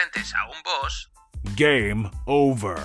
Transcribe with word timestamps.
enfrentes 0.00 0.34
a 0.34 0.46
un 0.46 0.62
boss, 0.62 1.10
Game 1.56 2.10
over. 2.26 2.78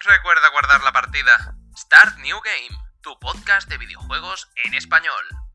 recuerda 0.00 0.50
guardar 0.50 0.82
la 0.82 0.92
partida. 0.92 1.54
Start 1.76 2.18
New 2.18 2.38
Game, 2.40 2.82
tu 3.02 3.16
podcast 3.20 3.68
de 3.68 3.78
videojuegos 3.78 4.48
en 4.64 4.74
español. 4.74 5.45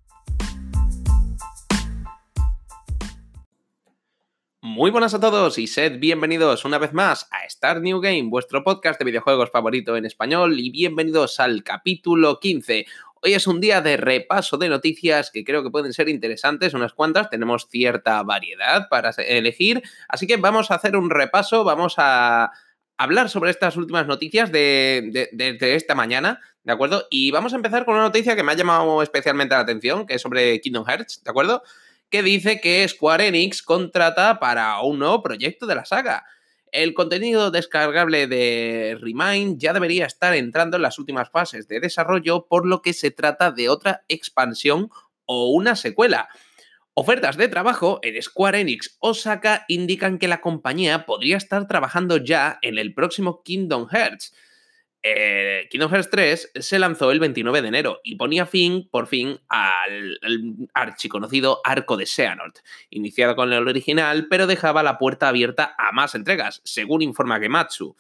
Muy 4.64 4.92
buenas 4.92 5.14
a 5.16 5.20
todos 5.20 5.58
y 5.58 5.66
sed 5.66 6.00
bienvenidos 6.00 6.66
una 6.66 6.78
vez 6.78 6.94
más 6.94 7.28
a 7.32 7.50
Start 7.50 7.82
New 7.82 8.00
Game, 8.00 8.30
vuestro 8.30 8.64
podcast 8.64 9.00
de 9.00 9.06
videojuegos 9.06 9.50
favorito 9.50 9.98
en 9.98 10.06
español 10.06 10.60
y 10.60 10.70
bienvenidos 10.70 11.40
al 11.40 11.64
capítulo 11.64 12.40
15. 12.40 12.86
Hoy 13.24 13.34
es 13.34 13.48
un 13.48 13.60
día 13.60 13.82
de 13.82 13.98
repaso 13.98 14.58
de 14.58 14.70
noticias 14.70 15.32
que 15.32 15.44
creo 15.44 15.64
que 15.64 15.72
pueden 15.72 15.94
ser 15.94 16.10
interesantes, 16.10 16.76
unas 16.76 16.94
cuantas, 16.94 17.30
tenemos 17.32 17.68
cierta 17.70 18.22
variedad 18.22 18.88
para 18.88 19.10
elegir, 19.18 19.82
así 20.08 20.28
que 20.28 20.38
vamos 20.38 20.70
a 20.70 20.76
hacer 20.76 20.96
un 20.96 21.10
repaso, 21.10 21.64
vamos 21.64 21.96
a 21.98 22.52
hablar 22.98 23.32
sobre 23.32 23.50
estas 23.50 23.78
últimas 23.78 24.06
noticias 24.06 24.52
de, 24.52 25.28
de- 25.32 25.76
esta 25.76 25.96
mañana, 25.96 26.40
¿de 26.64 26.72
acuerdo? 26.74 27.08
Y 27.10 27.32
vamos 27.32 27.54
a 27.54 27.56
empezar 27.56 27.84
con 27.84 27.96
una 27.96 28.04
noticia 28.04 28.36
que 28.36 28.44
me 28.44 28.52
ha 28.52 28.56
llamado 28.56 29.02
especialmente 29.02 29.56
la 29.56 29.62
atención, 29.62 30.06
que 30.06 30.16
es 30.16 30.22
sobre 30.22 30.62
Kingdom 30.62 30.86
Hearts, 30.86 31.24
¿de 31.24 31.32
acuerdo? 31.32 31.64
Que 32.12 32.22
dice 32.22 32.60
que 32.62 32.88
Square 32.88 33.30
Enix 33.30 33.64
contrata 33.64 34.38
para 34.38 34.80
un 34.82 35.00
nuevo 35.00 35.24
proyecto 35.24 35.66
de 35.66 35.76
la 35.76 35.86
saga. 35.86 36.26
El 36.72 36.94
contenido 36.94 37.52
descargable 37.52 38.28
de 38.28 38.98
Remind 39.02 39.58
ya 39.58 39.72
debería 39.72 40.06
estar 40.06 40.36
entrando 40.36 40.76
en 40.76 40.84
las 40.84 41.00
últimas 41.00 41.30
fases 41.30 41.70
de 41.70 41.80
desarrollo, 41.80 42.46
por 42.48 42.68
lo 42.68 42.82
que 42.82 42.92
se 42.92 43.12
trata 43.12 43.52
de 43.52 43.70
otra 43.70 44.04
expansión 44.10 44.90
o 45.26 45.52
una 45.52 45.78
secuela. 45.78 46.28
Ofertas 46.94 47.38
de 47.38 47.48
trabajo 47.48 48.00
en 48.04 48.22
Square 48.22 48.60
Enix 48.60 48.98
Osaka 49.00 49.64
indican 49.70 50.20
que 50.20 50.28
la 50.28 50.42
compañía 50.42 51.06
podría 51.06 51.38
estar 51.38 51.66
trabajando 51.66 52.18
ya 52.18 52.60
en 52.62 52.78
el 52.78 52.94
próximo 52.94 53.42
Kingdom 53.42 53.88
Hearts. 53.88 54.34
Eh, 55.04 55.68
Kingdom 55.72 55.92
Hearts 55.92 56.10
3 56.12 56.52
se 56.56 56.78
lanzó 56.78 57.12
el 57.12 57.20
29 57.20 57.62
de 57.62 57.68
enero 57.68 58.02
y 58.04 58.16
ponía 58.16 58.46
fin, 58.46 58.88
por 58.92 59.08
fin, 59.08 59.40
al, 59.48 60.20
archiconocido 60.74 61.60
arco 61.64 61.98
de 61.98 62.06
Xehanort, 62.06 62.60
iniciado 62.92 63.36
con 63.36 63.52
el 63.52 63.68
original, 63.68 64.28
pero 64.30 64.46
dejaba 64.46 64.84
la 64.84 65.00
puerta 65.00 65.28
abierta 65.28 65.74
a 65.78 65.92
más 65.92 66.14
entregas, 66.14 66.62
según 66.64 67.02
informa 67.02 67.40
Gematsu. 67.40 67.96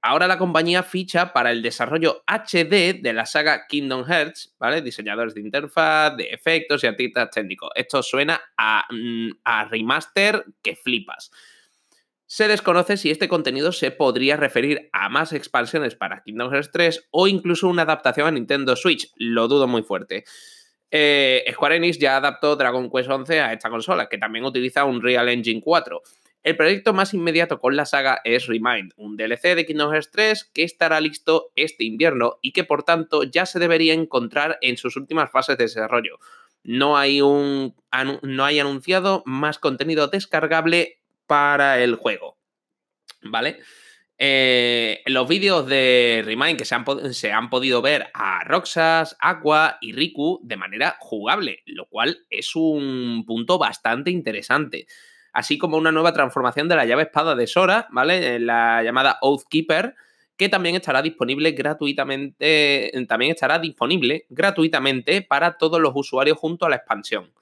Ahora 0.00 0.26
la 0.26 0.36
compañía 0.36 0.82
ficha 0.82 1.32
para 1.32 1.50
el 1.50 1.62
desarrollo 1.62 2.22
HD 2.26 3.00
de 3.00 3.12
la 3.14 3.24
saga 3.24 3.66
Kingdom 3.66 4.04
Hearts, 4.04 4.54
¿vale? 4.58 4.82
Diseñadores 4.82 5.34
de 5.34 5.40
interfaz, 5.40 6.14
de 6.16 6.24
efectos 6.24 6.84
y 6.84 6.86
artistas 6.86 7.30
técnicos. 7.30 7.70
Esto 7.74 8.02
suena 8.02 8.38
a, 8.56 8.84
mm, 8.90 9.30
a 9.44 9.64
remaster 9.64 10.44
que 10.62 10.76
flipas. 10.76 11.30
Se 12.26 12.48
desconoce 12.48 12.96
si 12.96 13.10
este 13.10 13.28
contenido 13.28 13.70
se 13.70 13.90
podría 13.90 14.36
referir 14.36 14.88
a 14.92 15.08
más 15.08 15.32
expansiones 15.32 15.94
para 15.94 16.22
Kingdom 16.22 16.50
Hearts 16.50 16.70
3 16.72 17.08
o 17.10 17.28
incluso 17.28 17.68
una 17.68 17.82
adaptación 17.82 18.26
a 18.26 18.30
Nintendo 18.30 18.76
Switch. 18.76 19.12
Lo 19.16 19.46
dudo 19.46 19.68
muy 19.68 19.82
fuerte. 19.82 20.24
Eh, 20.90 21.44
Square 21.52 21.76
Enix 21.76 21.98
ya 21.98 22.16
adaptó 22.16 22.56
Dragon 22.56 22.90
Quest 22.90 23.10
11 23.10 23.40
a 23.40 23.52
esta 23.52 23.68
consola, 23.68 24.08
que 24.08 24.16
también 24.16 24.44
utiliza 24.44 24.84
un 24.84 25.02
Real 25.02 25.28
Engine 25.28 25.60
4. 25.60 26.02
El 26.44 26.56
proyecto 26.56 26.92
más 26.92 27.14
inmediato 27.14 27.58
con 27.58 27.74
la 27.74 27.86
saga 27.86 28.20
es 28.22 28.46
Remind, 28.46 28.92
un 28.96 29.16
DLC 29.16 29.54
de 29.54 29.66
Kingdom 29.66 29.92
Hearts 29.92 30.10
3 30.10 30.50
que 30.52 30.62
estará 30.62 31.00
listo 31.00 31.50
este 31.56 31.84
invierno 31.84 32.38
y 32.42 32.52
que 32.52 32.64
por 32.64 32.84
tanto 32.84 33.22
ya 33.22 33.46
se 33.46 33.58
debería 33.58 33.94
encontrar 33.94 34.58
en 34.60 34.76
sus 34.76 34.96
últimas 34.96 35.30
fases 35.30 35.56
de 35.56 35.64
desarrollo. 35.64 36.18
No 36.62 36.96
hay, 36.96 37.22
un, 37.22 37.74
no 38.22 38.44
hay 38.44 38.58
anunciado 38.58 39.22
más 39.26 39.58
contenido 39.58 40.08
descargable 40.08 40.98
para 41.26 41.82
el 41.82 41.96
juego. 41.96 42.38
¿Vale? 43.22 43.60
Eh, 44.16 45.02
los 45.06 45.26
vídeos 45.28 45.66
de 45.66 46.22
Remind 46.24 46.56
que 46.56 46.64
se 46.64 46.74
han, 46.74 46.84
se 47.12 47.32
han 47.32 47.50
podido 47.50 47.82
ver 47.82 48.10
a 48.14 48.44
Roxas, 48.44 49.16
Aqua 49.20 49.78
y 49.80 49.92
Riku 49.92 50.40
de 50.42 50.56
manera 50.56 50.96
jugable, 51.00 51.62
lo 51.66 51.86
cual 51.86 52.24
es 52.30 52.54
un 52.54 53.24
punto 53.26 53.58
bastante 53.58 54.10
interesante. 54.10 54.86
Así 55.32 55.58
como 55.58 55.76
una 55.76 55.90
nueva 55.90 56.12
transformación 56.12 56.68
de 56.68 56.76
la 56.76 56.84
llave 56.84 57.04
espada 57.04 57.34
de 57.34 57.48
Sora, 57.48 57.88
¿vale? 57.90 58.38
La 58.38 58.84
llamada 58.84 59.18
Oathkeeper, 59.20 59.96
que 60.36 60.48
también 60.48 60.76
estará 60.76 61.02
disponible 61.02 61.50
gratuitamente, 61.52 62.92
también 63.08 63.32
estará 63.32 63.58
disponible 63.58 64.26
gratuitamente 64.28 65.22
para 65.22 65.58
todos 65.58 65.80
los 65.80 65.92
usuarios 65.94 66.38
junto 66.38 66.66
a 66.66 66.70
la 66.70 66.76
expansión, 66.76 67.32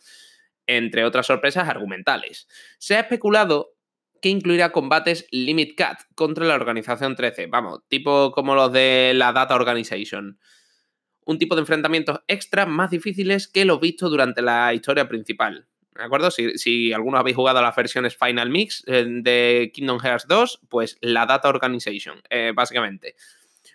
entre 0.66 1.04
otras 1.04 1.26
sorpresas 1.26 1.68
argumentales. 1.68 2.48
Se 2.78 2.96
ha 2.96 3.00
especulado 3.00 3.74
que 4.22 4.28
incluirá 4.28 4.70
combates 4.70 5.26
Limit 5.32 5.76
Cat 5.76 6.00
contra 6.14 6.46
la 6.46 6.54
Organización 6.54 7.16
13, 7.16 7.48
vamos, 7.48 7.80
tipo 7.88 8.30
como 8.30 8.54
los 8.54 8.72
de 8.72 9.12
la 9.14 9.32
Data 9.32 9.56
Organization. 9.56 10.38
Un 11.24 11.38
tipo 11.38 11.56
de 11.56 11.62
enfrentamientos 11.62 12.20
extra 12.28 12.64
más 12.64 12.90
difíciles 12.90 13.48
que 13.48 13.64
los 13.64 13.80
vistos 13.80 14.10
durante 14.10 14.40
la 14.40 14.72
historia 14.74 15.08
principal. 15.08 15.66
¿De 15.94 16.04
acuerdo? 16.04 16.30
Si, 16.30 16.92
algunos 16.92 17.20
habéis 17.20 17.36
jugado 17.36 17.58
a 17.58 17.62
las 17.62 17.76
versiones 17.76 18.16
Final 18.16 18.48
Mix 18.48 18.84
eh, 18.86 19.04
de 19.06 19.70
Kingdom 19.74 19.98
Hearts 19.98 20.26
2, 20.28 20.60
pues 20.68 20.96
la 21.00 21.26
Data 21.26 21.48
Organization, 21.48 22.22
eh, 22.30 22.52
básicamente. 22.54 23.14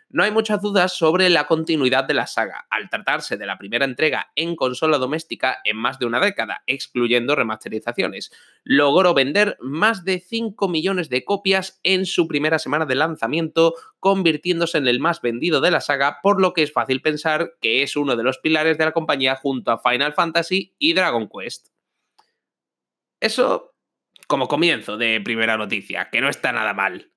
No 0.10 0.24
hay 0.24 0.32
muchas 0.32 0.62
dudas 0.62 0.94
sobre 0.94 1.30
la 1.30 1.48
continuidad 1.48 2.06
de 2.06 2.14
la 2.14 2.28
saga, 2.28 2.66
al 2.70 2.90
tratarse 2.90 3.36
de 3.36 3.46
la 3.46 3.58
primera 3.58 3.84
entrega 3.84 4.32
en 4.36 4.56
consola 4.56 4.98
doméstica 4.98 5.58
en 5.66 5.76
más 5.76 6.00
de 6.00 6.06
una 6.06 6.22
década, 6.22 6.64
excluyendo 6.66 7.36
remasterizaciones. 7.36 8.32
Logró 8.64 9.14
vender 9.14 9.58
más 9.60 10.06
de 10.06 10.22
5 10.22 10.70
millones 10.70 11.10
de 11.10 11.26
copias 11.26 11.82
en 11.84 12.06
su 12.06 12.28
primera 12.30 12.58
semana 12.58 12.86
de 12.86 12.96
lanzamiento, 12.96 13.74
convirtiéndose 14.00 14.78
en 14.78 14.88
el 14.88 15.02
más 15.02 15.22
vendido 15.22 15.60
de 15.60 15.72
la 15.72 15.82
saga, 15.82 16.20
por 16.24 16.40
lo 16.40 16.54
que 16.54 16.64
es 16.64 16.72
fácil 16.72 17.02
pensar 17.02 17.56
que 17.60 17.84
es 17.84 17.98
uno 17.98 18.16
de 18.16 18.24
los 18.24 18.38
pilares 18.38 18.78
de 18.78 18.86
la 18.86 18.94
compañía 18.94 19.36
junto 19.36 19.72
a 19.72 19.80
Final 19.80 20.14
Fantasy 20.14 20.74
y 20.80 20.94
Dragon 20.94 21.28
Quest. 21.28 21.68
Eso 23.20 23.74
como 24.28 24.48
comienzo 24.48 24.98
de 24.98 25.22
primera 25.22 25.58
noticia, 25.58 26.10
que 26.12 26.22
no 26.22 26.30
está 26.30 26.52
nada 26.52 26.74
mal. 26.74 27.12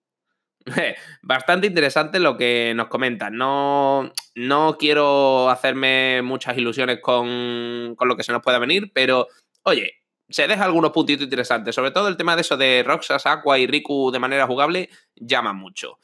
Bastante 1.22 1.66
interesante 1.66 2.18
lo 2.18 2.36
que 2.36 2.72
nos 2.74 2.88
comentan. 2.88 3.36
No, 3.36 4.12
no 4.34 4.76
quiero 4.78 5.50
hacerme 5.50 6.22
muchas 6.22 6.56
ilusiones 6.56 7.00
con, 7.00 7.94
con 7.96 8.08
lo 8.08 8.16
que 8.16 8.22
se 8.22 8.32
nos 8.32 8.42
pueda 8.42 8.58
venir, 8.58 8.90
pero 8.92 9.28
oye, 9.62 9.94
se 10.28 10.46
deja 10.46 10.64
algunos 10.64 10.92
puntitos 10.92 11.24
interesantes. 11.24 11.74
Sobre 11.74 11.90
todo 11.90 12.08
el 12.08 12.16
tema 12.16 12.36
de 12.36 12.42
eso 12.42 12.56
de 12.56 12.82
Roxas, 12.86 13.26
Aqua 13.26 13.58
y 13.58 13.66
Riku 13.66 14.10
de 14.10 14.18
manera 14.18 14.46
jugable 14.46 14.90
llama 15.16 15.52
mucho. 15.52 15.98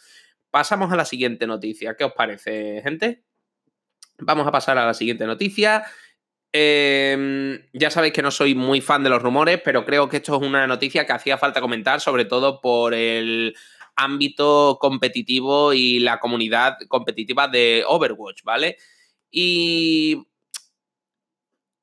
Pasamos 0.50 0.92
a 0.92 0.96
la 0.96 1.04
siguiente 1.04 1.46
noticia. 1.46 1.96
¿Qué 1.96 2.04
os 2.04 2.12
parece, 2.12 2.80
gente? 2.82 3.22
Vamos 4.18 4.46
a 4.46 4.52
pasar 4.52 4.78
a 4.78 4.86
la 4.86 4.94
siguiente 4.94 5.26
noticia. 5.26 5.84
Eh, 6.52 7.68
ya 7.74 7.90
sabéis 7.90 8.14
que 8.14 8.22
no 8.22 8.30
soy 8.30 8.54
muy 8.54 8.80
fan 8.80 9.02
de 9.02 9.10
los 9.10 9.22
rumores, 9.22 9.60
pero 9.62 9.84
creo 9.84 10.08
que 10.08 10.16
esto 10.16 10.36
es 10.36 10.42
una 10.42 10.66
noticia 10.66 11.04
que 11.04 11.12
hacía 11.12 11.36
falta 11.36 11.60
comentar, 11.60 12.00
sobre 12.00 12.24
todo 12.24 12.62
por 12.62 12.94
el 12.94 13.54
ámbito 13.96 14.78
competitivo 14.80 15.72
y 15.72 15.98
la 15.98 16.20
comunidad 16.20 16.76
competitiva 16.88 17.48
de 17.48 17.84
Overwatch, 17.86 18.42
¿vale? 18.44 18.76
Y 19.30 20.26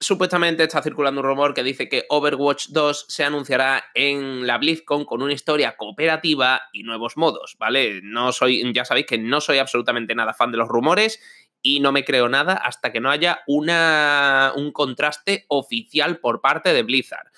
supuestamente 0.04 0.64
está 0.64 0.82
circulando 0.82 1.22
un 1.22 1.28
rumor 1.28 1.54
que 1.54 1.64
dice 1.64 1.90
que 1.90 2.06
Overwatch 2.10 2.68
2 2.70 3.06
se 3.08 3.24
anunciará 3.24 3.86
en 3.94 4.46
la 4.46 4.58
BlizzCon 4.58 5.06
con 5.06 5.22
una 5.22 5.34
historia 5.34 5.76
cooperativa 5.78 6.64
y 6.74 6.84
nuevos 6.84 7.18
modos, 7.18 7.56
¿vale? 7.58 8.02
No 8.04 8.32
soy, 8.32 8.72
ya 8.74 8.86
sabéis 8.86 9.08
que 9.08 9.18
no 9.18 9.42
soy 9.42 9.58
absolutamente 9.58 10.14
nada 10.14 10.34
fan 10.34 10.52
de 10.52 10.58
los 10.58 10.68
rumores 10.68 11.20
y 11.62 11.80
no 11.80 11.92
me 11.92 12.04
creo 12.04 12.30
nada 12.30 12.54
hasta 12.54 12.92
que 12.92 13.00
no 13.00 13.10
haya 13.10 13.42
una, 13.48 14.52
un 14.56 14.72
contraste 14.72 15.46
oficial 15.48 16.20
por 16.20 16.42
parte 16.42 16.74
de 16.74 16.84
Blizzard. 16.84 17.32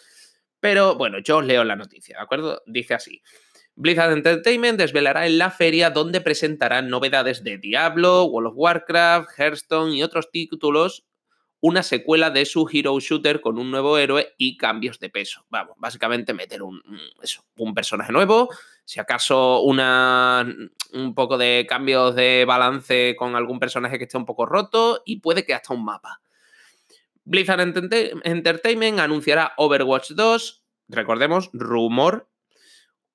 Pero 0.59 0.95
bueno, 0.95 1.19
yo 1.19 1.37
os 1.37 1.45
leo 1.45 1.63
la 1.63 1.75
noticia, 1.75 2.17
¿de 2.17 2.23
acuerdo? 2.23 2.63
Dice 2.65 2.95
así. 2.95 3.21
Blizzard 3.75 4.13
Entertainment 4.13 4.77
desvelará 4.77 5.25
en 5.27 5.37
la 5.37 5.51
feria 5.51 5.89
donde 5.89 6.21
presentarán 6.21 6.89
novedades 6.89 7.43
de 7.43 7.57
Diablo, 7.57 8.25
World 8.25 8.49
of 8.49 8.53
Warcraft, 8.57 9.29
Hearthstone 9.37 9.95
y 9.95 10.03
otros 10.03 10.31
títulos 10.31 11.05
una 11.67 11.81
secuela 11.81 12.29
de 12.29 12.45
su 12.45 12.69
Hero 12.71 12.99
Shooter 12.99 13.41
con 13.41 13.57
un 13.57 13.71
nuevo 13.71 13.97
héroe 13.97 14.35
y 14.37 14.55
cambios 14.55 14.99
de 14.99 15.09
peso. 15.09 15.47
Vamos, 15.49 15.75
básicamente 15.79 16.31
meter 16.31 16.61
un, 16.61 16.79
eso, 17.23 17.43
un 17.57 17.73
personaje 17.73 18.11
nuevo, 18.11 18.49
si 18.83 18.99
acaso 18.99 19.61
una, 19.61 20.47
un 20.93 21.15
poco 21.15 21.39
de 21.39 21.65
cambios 21.67 22.13
de 22.13 22.45
balance 22.45 23.15
con 23.17 23.35
algún 23.35 23.59
personaje 23.59 23.97
que 23.97 24.03
esté 24.03 24.15
un 24.15 24.25
poco 24.25 24.45
roto 24.45 25.01
y 25.05 25.21
puede 25.21 25.43
que 25.43 25.55
hasta 25.55 25.73
un 25.73 25.83
mapa. 25.83 26.21
Blizzard 27.23 27.61
Entertainment 27.61 28.99
anunciará 28.99 29.53
Overwatch 29.57 30.11
2, 30.11 30.63
recordemos, 30.89 31.49
rumor, 31.51 32.29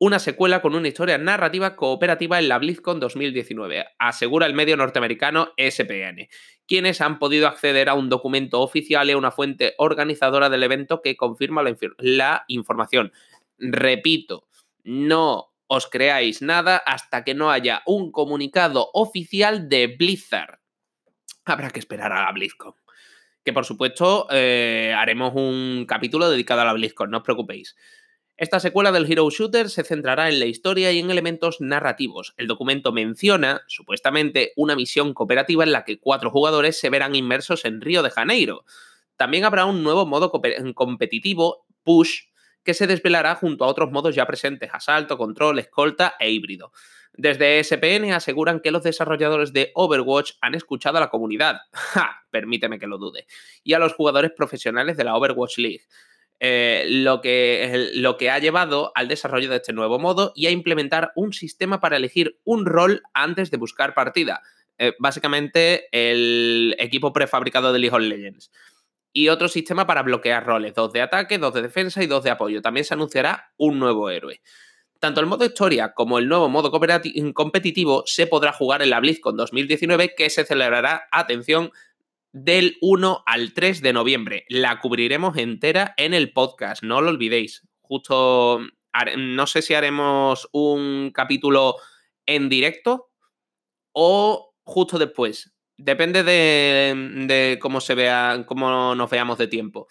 una 0.01 0.19
secuela 0.19 0.63
con 0.63 0.75
una 0.75 0.89
historia 0.89 1.19
narrativa 1.19 1.77
cooperativa 1.77 2.39
en 2.39 2.49
la 2.49 2.59
BlizzCon 2.59 3.01
2019, 3.01 3.85
asegura 3.99 4.47
el 4.47 4.55
medio 4.55 4.79
norteamericano 4.79 5.53
SPN, 5.59 6.27
quienes 6.67 7.03
han 7.03 7.19
podido 7.19 7.47
acceder 7.47 7.91
a 7.91 7.95
un 7.95 8.09
documento 8.09 8.63
oficial 8.63 9.11
y 9.11 9.13
a 9.13 9.19
una 9.19 9.31
fuente 9.31 9.75
organizadora 9.77 10.49
del 10.49 10.63
evento 10.63 11.03
que 11.03 11.19
confirma 11.19 11.63
la, 11.99 12.45
información. 12.49 13.13
Repito, 13.59 14.49
no 14.85 15.53
os 15.67 15.87
creáis 15.87 16.41
nada 16.41 16.79
hasta 16.79 17.23
que 17.23 17.35
no 17.35 17.51
haya 17.51 17.83
un 17.85 18.11
comunicado 18.11 18.89
oficial 18.95 19.69
de 19.69 19.87
Blizzard. 19.99 20.61
Habrá 21.45 21.71
que 21.71 21.79
esperar 21.79 22.11
a 22.11 22.25
la 22.25 22.33
BlizzCon. 22.33 22.73
Que 23.45 23.53
por 23.53 23.67
supuesto 23.67 24.29
eh, 24.31 24.95
haremos 24.97 25.35
un 25.35 25.85
capítulo 25.87 26.31
dedicado 26.31 26.63
a 26.63 26.65
la 26.65 26.73
BlizzCon, 26.73 27.11
no 27.11 27.19
os 27.19 27.23
preocupéis. 27.23 27.77
Esta 28.41 28.59
secuela 28.59 28.91
del 28.91 29.05
Hero 29.05 29.29
Shooter 29.29 29.69
se 29.69 29.85
centrará 29.85 30.31
en 30.31 30.41
la 30.41 30.47
historia 30.47 30.91
y 30.91 30.99
en 30.99 31.11
elementos 31.11 31.61
narrativos. 31.61 32.33
El 32.39 32.47
documento 32.47 32.91
menciona, 32.91 33.61
supuestamente, 33.67 34.55
una 34.57 34.75
misión 34.75 35.13
cooperativa 35.13 35.63
en 35.63 35.73
la 35.73 35.85
que 35.85 36.01
cuatro 36.01 36.31
jugadores 36.31 36.81
se 36.81 36.89
verán 36.89 37.15
inmersos 37.15 37.67
en 37.67 37.83
Río 37.83 38.03
de 38.03 38.09
Janeiro. 38.09 38.65
También 39.17 39.45
habrá 39.45 39.67
un 39.67 39.83
nuevo 39.83 40.07
modo 40.07 40.33
competitivo, 40.75 41.67
Push, 41.85 42.29
que 42.65 42.73
se 42.73 42.87
desvelará 42.87 43.35
junto 43.35 43.65
a 43.65 43.69
otros 43.69 43.91
modos 43.91 44.15
ya 44.15 44.25
presentes, 44.25 44.71
asalto, 44.73 45.19
control, 45.19 45.59
escolta 45.59 46.15
e 46.19 46.31
híbrido. 46.31 46.73
Desde 47.13 47.63
SPN 47.63 48.11
aseguran 48.15 48.61
que 48.61 48.71
los 48.71 48.83
desarrolladores 48.83 49.53
de 49.53 49.71
Overwatch 49.75 50.33
han 50.41 50.55
escuchado 50.55 50.97
a 50.97 51.01
la 51.01 51.11
comunidad, 51.11 51.59
¡Ja! 51.73 52.25
permíteme 52.31 52.79
que 52.79 52.87
lo 52.87 52.97
dude, 52.97 53.27
y 53.63 53.75
a 53.75 53.79
los 53.79 53.93
jugadores 53.93 54.31
profesionales 54.35 54.97
de 54.97 55.05
la 55.05 55.15
Overwatch 55.15 55.59
League. 55.59 55.83
Eh, 56.43 56.87
lo, 56.89 57.21
que, 57.21 57.91
lo 57.95 58.17
que 58.17 58.31
ha 58.31 58.39
llevado 58.39 58.93
al 58.95 59.09
desarrollo 59.09 59.51
de 59.51 59.57
este 59.57 59.75
nuevo 59.75 59.99
modo 59.99 60.33
y 60.35 60.47
a 60.47 60.51
implementar 60.51 61.13
un 61.15 61.35
sistema 61.35 61.81
para 61.81 61.99
elegir 61.99 62.41
un 62.45 62.65
rol 62.65 63.03
antes 63.13 63.51
de 63.51 63.59
buscar 63.59 63.93
partida. 63.93 64.41
Eh, 64.79 64.95
básicamente 64.99 65.89
el 65.93 66.75
equipo 66.79 67.13
prefabricado 67.13 67.75
de 67.75 67.79
League 67.79 67.95
of 67.95 68.03
Legends. 68.03 68.51
Y 69.13 69.29
otro 69.29 69.49
sistema 69.49 69.87
para 69.87 70.03
bloquear 70.03 70.47
roles, 70.47 70.73
dos 70.73 70.95
de 70.95 71.03
ataque, 71.03 71.37
dos 71.37 71.53
de 71.53 71.61
defensa 71.61 72.03
y 72.03 72.07
dos 72.07 72.25
de 72.25 72.31
apoyo. 72.31 72.63
También 72.63 72.85
se 72.85 72.95
anunciará 72.95 73.53
un 73.59 73.79
nuevo 73.79 74.09
héroe. 74.09 74.41
Tanto 74.99 75.21
el 75.21 75.27
modo 75.27 75.45
historia 75.45 75.93
como 75.93 76.19
el 76.19 76.29
nuevo 76.29 76.49
modo 76.49 76.71
competitivo 76.71 78.03
se 78.07 78.27
podrá 78.27 78.53
jugar 78.53 78.81
en 78.81 78.91
la 78.91 79.01
BlizzCon 79.01 79.37
2019 79.37 80.15
que 80.17 80.31
se 80.31 80.47
celebrará, 80.47 81.09
atención, 81.11 81.71
del 82.33 82.77
1 82.81 83.23
al 83.27 83.53
3 83.53 83.83
de 83.83 83.93
noviembre. 83.93 84.45
La 84.49 84.81
cubriremos 84.81 85.37
entera 85.37 85.95
en 85.97 86.15
el 86.15 86.33
podcast, 86.33 86.83
no 86.83 87.01
lo 87.01 87.11
olvidéis. 87.11 87.67
Justo, 87.81 88.61
no 89.17 89.47
sé 89.47 89.63
si 89.63 89.75
haremos 89.75 90.49
un 90.53 91.11
capítulo 91.13 91.77
en 92.27 92.49
directo 92.49 93.11
o 93.93 94.55
justo 94.63 94.99
después. 94.99 95.53
Depende 95.77 96.23
de, 96.23 97.59
cómo 97.61 97.81
se 97.81 97.95
vea, 97.95 98.45
cómo 98.47 98.95
nos 98.95 99.11
veamos 99.11 99.39
de 99.39 99.49
tiempo. 99.49 99.89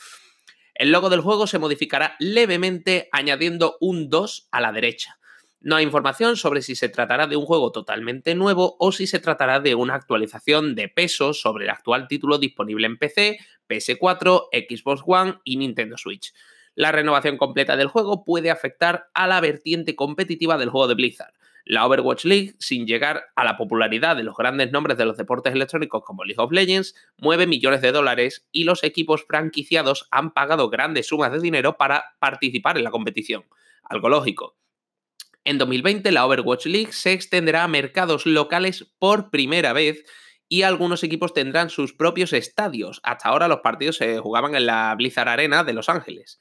El 0.75 0.91
logo 0.91 1.09
del 1.09 1.21
juego 1.21 1.47
se 1.47 1.59
modificará 1.59 2.15
levemente 2.19 3.09
añadiendo 3.11 3.75
un 3.81 4.09
2 4.09 4.47
a 4.51 4.61
la 4.61 4.71
derecha. 4.71 5.19
No 5.61 5.75
hay 5.75 5.83
información 5.83 6.37
sobre 6.37 6.61
si 6.61 6.75
se 6.75 6.87
tratará 6.87 7.27
de 7.27 7.35
un 7.35 7.45
juego 7.45 7.73
totalmente 7.73 8.33
nuevo 8.33 8.77
o 8.79 8.93
si 8.93 9.07
se 9.07 9.19
tratará 9.19 9.59
de 9.59 9.75
una 9.75 9.95
actualización 9.95 10.73
de 10.73 10.87
peso 10.87 11.33
sobre 11.33 11.65
el 11.65 11.69
actual 11.69 12.07
título 12.07 12.37
disponible 12.37 12.87
en 12.87 12.97
PC, 12.97 13.39
PS4, 13.67 14.47
Xbox 14.53 15.01
One 15.05 15.39
y 15.43 15.57
Nintendo 15.57 15.97
Switch. 15.97 16.33
La 16.75 16.93
renovación 16.93 17.35
completa 17.35 17.75
del 17.75 17.89
juego 17.89 18.23
puede 18.23 18.51
afectar 18.51 19.09
a 19.13 19.27
la 19.27 19.41
vertiente 19.41 19.97
competitiva 19.97 20.57
del 20.57 20.69
juego 20.69 20.87
de 20.87 20.95
Blizzard. 20.95 21.33
La 21.65 21.85
Overwatch 21.85 22.23
League, 22.23 22.55
sin 22.59 22.87
llegar 22.87 23.25
a 23.35 23.43
la 23.43 23.57
popularidad 23.57 24.15
de 24.15 24.23
los 24.23 24.37
grandes 24.37 24.71
nombres 24.71 24.97
de 24.97 25.03
los 25.03 25.17
deportes 25.17 25.53
electrónicos 25.53 26.03
como 26.05 26.23
League 26.23 26.41
of 26.41 26.53
Legends, 26.53 26.95
mueve 27.17 27.47
millones 27.47 27.81
de 27.81 27.91
dólares 27.91 28.47
y 28.53 28.63
los 28.63 28.85
equipos 28.85 29.25
franquiciados 29.25 30.07
han 30.09 30.31
pagado 30.31 30.69
grandes 30.69 31.07
sumas 31.07 31.33
de 31.33 31.41
dinero 31.41 31.75
para 31.75 32.15
participar 32.19 32.77
en 32.77 32.85
la 32.85 32.91
competición. 32.91 33.43
Algo 33.83 34.07
lógico. 34.07 34.55
En 35.49 35.57
2020 35.57 36.11
la 36.11 36.27
Overwatch 36.27 36.67
League 36.67 36.93
se 36.93 37.11
extenderá 37.11 37.63
a 37.63 37.67
mercados 37.67 38.27
locales 38.27 38.85
por 38.99 39.31
primera 39.31 39.73
vez 39.73 40.05
y 40.47 40.61
algunos 40.61 41.03
equipos 41.03 41.33
tendrán 41.33 41.71
sus 41.71 41.91
propios 41.91 42.33
estadios. 42.33 42.99
Hasta 43.01 43.29
ahora 43.29 43.47
los 43.47 43.61
partidos 43.61 43.97
se 43.97 44.19
jugaban 44.19 44.53
en 44.53 44.67
la 44.67 44.93
Blizzard 44.95 45.27
Arena 45.27 45.63
de 45.63 45.73
Los 45.73 45.89
Ángeles. 45.89 46.39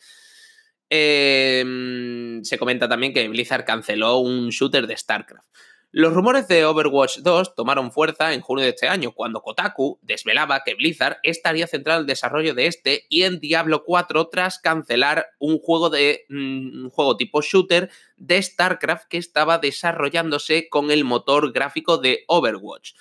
Em, 0.90 2.44
se 2.44 2.58
comenta 2.58 2.86
también 2.86 3.14
que 3.14 3.26
Blizzard 3.28 3.64
canceló 3.64 4.18
un 4.18 4.50
shooter 4.50 4.86
de 4.86 4.98
StarCraft. 4.98 5.48
Los 5.90 6.12
rumores 6.12 6.46
de 6.48 6.66
Overwatch 6.66 7.20
2 7.20 7.54
tomaron 7.54 7.92
fuerza 7.92 8.34
en 8.34 8.42
junio 8.42 8.62
de 8.62 8.70
este 8.72 8.88
año, 8.88 9.12
cuando 9.12 9.40
Kotaku 9.40 9.98
desvelaba 10.02 10.62
que 10.62 10.74
Blizzard 10.74 11.16
estaría 11.22 11.66
centrado 11.66 12.00
en 12.00 12.02
el 12.02 12.06
desarrollo 12.06 12.54
de 12.54 12.66
este 12.66 13.06
y 13.08 13.22
en 13.22 13.40
Diablo 13.40 13.84
4 13.84 14.28
tras 14.28 14.58
cancelar 14.58 15.28
un 15.38 15.58
juego 15.58 15.88
de 15.88 16.26
mm, 16.28 16.88
juego 16.88 17.16
tipo 17.16 17.40
shooter 17.40 17.88
de 18.18 18.42
StarCraft 18.42 19.08
que 19.08 19.16
estaba 19.16 19.56
desarrollándose 19.56 20.68
con 20.68 20.90
el 20.90 21.04
motor 21.04 21.52
gráfico 21.52 21.96
de 21.96 22.24
Overwatch. 22.26 22.92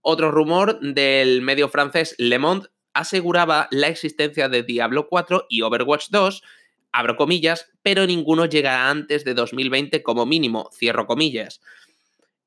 Otro 0.00 0.32
rumor 0.32 0.80
del 0.80 1.42
medio 1.42 1.68
francés 1.68 2.16
Le 2.18 2.40
Monde 2.40 2.68
aseguraba 2.92 3.68
la 3.70 3.86
existencia 3.86 4.48
de 4.48 4.64
Diablo 4.64 5.06
4 5.08 5.46
y 5.48 5.62
Overwatch 5.62 6.08
2 6.10 6.42
abro 6.96 7.16
comillas, 7.16 7.70
pero 7.82 8.06
ninguno 8.06 8.46
llegará 8.46 8.90
antes 8.90 9.24
de 9.24 9.34
2020 9.34 10.02
como 10.02 10.24
mínimo, 10.26 10.70
cierro 10.72 11.06
comillas. 11.06 11.60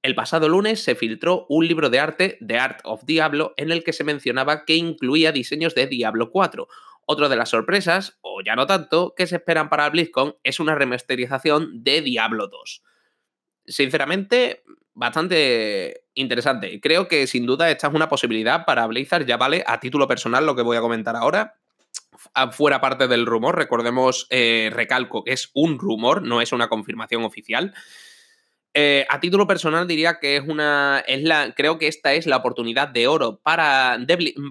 El 0.01 0.15
pasado 0.15 0.47
lunes 0.47 0.81
se 0.81 0.95
filtró 0.95 1.45
un 1.49 1.67
libro 1.67 1.89
de 1.89 1.99
arte, 1.99 2.37
The 2.45 2.57
Art 2.57 2.79
of 2.85 3.03
Diablo, 3.05 3.53
en 3.57 3.71
el 3.71 3.83
que 3.83 3.91
se 3.91 4.05
mencionaba 4.05 4.63
que 4.63 4.75
incluía 4.75 5.33
diseños 5.33 5.75
de 5.75 5.87
Diablo 5.87 6.31
4. 6.31 6.67
Otro 7.05 7.27
de 7.27 7.35
las 7.35 7.49
sorpresas, 7.49 8.17
o 8.21 8.41
ya 8.45 8.55
no 8.55 8.65
tanto, 8.65 9.13
que 9.17 9.27
se 9.27 9.37
esperan 9.37 9.67
para 9.67 9.89
BlizzCon 9.89 10.35
es 10.43 10.59
una 10.59 10.75
remasterización 10.75 11.83
de 11.83 12.01
Diablo 12.01 12.47
2. 12.47 12.83
Sinceramente, 13.65 14.63
bastante 14.93 16.03
interesante. 16.13 16.79
Creo 16.79 17.07
que 17.07 17.27
sin 17.27 17.45
duda 17.45 17.69
esta 17.69 17.87
es 17.87 17.93
una 17.93 18.07
posibilidad 18.07 18.65
para 18.65 18.87
Blizzard, 18.87 19.25
ya 19.25 19.37
vale, 19.37 19.63
a 19.65 19.79
título 19.79 20.07
personal 20.07 20.45
lo 20.45 20.55
que 20.55 20.61
voy 20.61 20.77
a 20.77 20.81
comentar 20.81 21.15
ahora. 21.15 21.55
Fuera 22.51 22.79
parte 22.79 23.07
del 23.07 23.25
rumor, 23.25 23.55
recordemos, 23.55 24.27
eh, 24.29 24.69
recalco 24.73 25.23
que 25.23 25.33
es 25.33 25.51
un 25.53 25.79
rumor, 25.79 26.21
no 26.21 26.41
es 26.41 26.51
una 26.51 26.69
confirmación 26.69 27.23
oficial. 27.23 27.73
Eh, 28.73 29.05
a 29.09 29.19
título 29.19 29.47
personal 29.47 29.87
diría 29.87 30.19
que 30.19 30.37
es 30.37 30.47
una. 30.47 31.03
Es 31.07 31.23
la, 31.23 31.53
creo 31.55 31.77
que 31.77 31.87
esta 31.87 32.13
es 32.13 32.27
la 32.27 32.37
oportunidad 32.37 32.87
de 32.87 33.07
oro 33.07 33.39
para, 33.41 33.97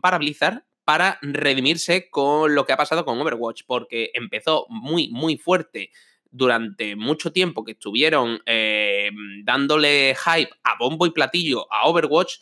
para 0.02 0.18
Blizzard 0.18 0.64
para 0.88 1.18
redimirse 1.20 2.08
con 2.08 2.54
lo 2.54 2.64
que 2.64 2.72
ha 2.72 2.78
pasado 2.78 3.04
con 3.04 3.20
Overwatch, 3.20 3.64
porque 3.66 4.10
empezó 4.14 4.64
muy, 4.70 5.10
muy 5.10 5.36
fuerte 5.36 5.90
durante 6.30 6.96
mucho 6.96 7.30
tiempo 7.30 7.62
que 7.62 7.72
estuvieron 7.72 8.40
eh, 8.46 9.10
dándole 9.44 10.14
hype 10.16 10.50
a 10.64 10.78
bombo 10.78 11.04
y 11.04 11.10
platillo 11.10 11.70
a 11.70 11.86
Overwatch 11.88 12.36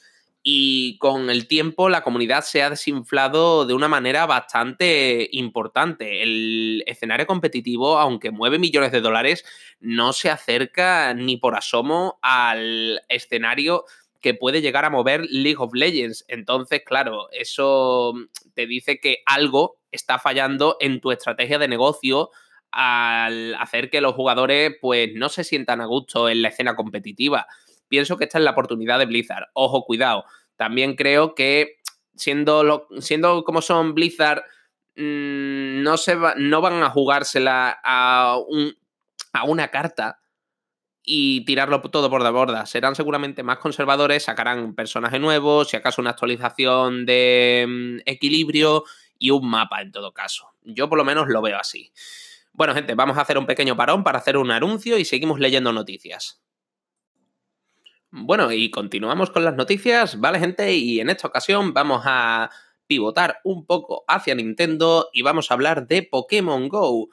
y 0.49 0.97
con 0.99 1.29
el 1.29 1.49
tiempo 1.49 1.88
la 1.88 2.05
comunidad 2.05 2.45
se 2.45 2.62
ha 2.62 2.71
desinflado 2.71 3.67
de 3.67 3.75
una 3.75 3.88
manera 3.88 4.26
bastante 4.26 5.29
importante. 5.33 6.23
El 6.23 6.85
escenario 6.87 7.26
competitivo, 7.26 7.99
aunque 7.99 8.31
mueve 8.31 8.61
millones 8.61 8.93
de 8.93 9.00
dólares, 9.00 9.45
no 9.81 10.12
se 10.12 10.31
acerca 10.31 11.12
ni 11.15 11.37
por 11.37 11.57
asomo 11.57 12.21
al 12.23 13.03
escenario 13.09 13.87
que 14.21 14.35
puede 14.35 14.62
llegar 14.62 14.85
a 14.85 14.91
mover 14.91 15.26
League 15.29 15.59
of 15.59 15.75
Legends. 15.75 16.25
Entonces, 16.29 16.83
claro, 16.87 17.26
eso 17.33 18.15
te 18.55 18.69
dice 18.69 19.00
que 19.00 19.25
algo 19.26 19.79
está 19.91 20.21
fallando 20.21 20.76
en 20.79 21.00
tu 21.00 21.11
estrategia 21.11 21.59
de 21.59 21.67
negocio 21.67 22.31
al 22.71 23.57
hacer 23.57 23.91
que 23.91 24.00
los 24.00 24.15
jugadores 24.15 24.76
pues 24.81 25.11
no 25.12 25.29
se 25.29 25.43
sientan 25.43 25.81
a 25.81 25.87
gusto 25.87 26.29
en 26.29 26.43
la 26.43 26.50
escena 26.50 26.76
competitiva 26.76 27.49
pienso 27.88 28.16
que 28.16 28.25
esta 28.25 28.38
es 28.38 28.45
la 28.45 28.52
oportunidad 28.52 28.99
de 28.99 29.07
Blizzard. 29.07 29.49
Ojo, 29.55 29.85
cuidado. 29.85 30.25
También 30.57 30.97
creo 30.97 31.35
que 31.35 31.76
siendo, 32.14 32.88
siendo 33.00 33.45
como 33.45 33.62
son 33.62 33.95
Blizzard, 33.95 34.43
mm, 34.97 35.83
no, 35.83 35.97
se 35.97 36.16
no 36.37 36.61
van 36.61 36.83
a 36.83 36.90
jugársela 36.90 37.78
a, 37.83 38.38
a 39.33 39.45
una 39.45 39.69
carta 39.69 40.21
y 41.02 41.45
tirarlo 41.45 41.81
todo 41.83 42.11
por 42.11 42.23
la 42.23 42.31
borda. 42.31 42.66
Serán 42.66 42.97
seguramente 42.97 43.45
más 43.45 43.59
conservadores, 43.59 44.25
sacarán 44.25 44.75
personajes 44.75 45.21
nuevos, 45.21 45.69
si 45.69 45.76
acaso 45.76 46.00
una 46.00 46.11
actualización 46.11 47.07
de 47.07 47.64
mm, 47.69 47.99
equilibrio 48.07 48.85
y 49.19 49.31
un 49.31 49.49
mapa 49.49 49.81
en 49.81 49.93
todo 49.93 50.12
caso. 50.12 50.50
Yo 50.62 50.88
por 50.88 50.99
lo 50.99 51.05
menos 51.05 51.28
lo 51.28 51.40
veo 51.40 51.59
así. 51.59 51.93
Bueno, 52.52 52.75
gente, 52.75 52.95
vamos 52.95 53.19
a 53.19 53.21
hacer 53.21 53.38
un 53.38 53.47
pequeño 53.47 53.76
parón 53.76 54.02
para 54.02 54.19
hacer 54.19 54.37
un 54.37 54.50
anuncio 54.50 54.99
y 54.99 55.05
seguimos 55.05 55.38
leyendo 55.38 55.73
noticias. 55.73 56.43
Bueno, 58.19 58.51
y 58.51 58.71
continuamos 58.71 59.29
con 59.31 59.45
las 59.45 59.57
noticias, 59.57 60.19
¿vale, 60.19 60.39
gente? 60.39 60.75
Y 60.75 61.01
en 61.01 61.11
esta 61.11 61.29
ocasión 61.29 61.75
vamos 61.75 62.01
a 62.07 62.49
pivotar 62.87 63.41
un 63.45 63.67
poco 63.67 64.05
hacia 64.09 64.35
Nintendo 64.35 65.11
y 65.13 65.21
vamos 65.21 65.51
a 65.51 65.55
hablar 65.55 65.87
de 65.87 66.03
Pokémon 66.03 66.67
Go. 66.71 67.11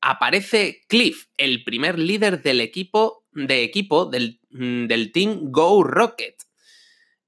Aparece 0.00 0.82
Cliff, 0.86 1.26
el 1.38 1.64
primer 1.64 1.98
líder 1.98 2.40
del 2.40 2.60
equipo, 2.60 3.24
de 3.32 3.64
equipo 3.64 4.04
del, 4.06 4.38
mm, 4.50 4.86
del 4.86 5.10
Team 5.10 5.50
Go 5.50 5.82
Rocket. 5.82 6.36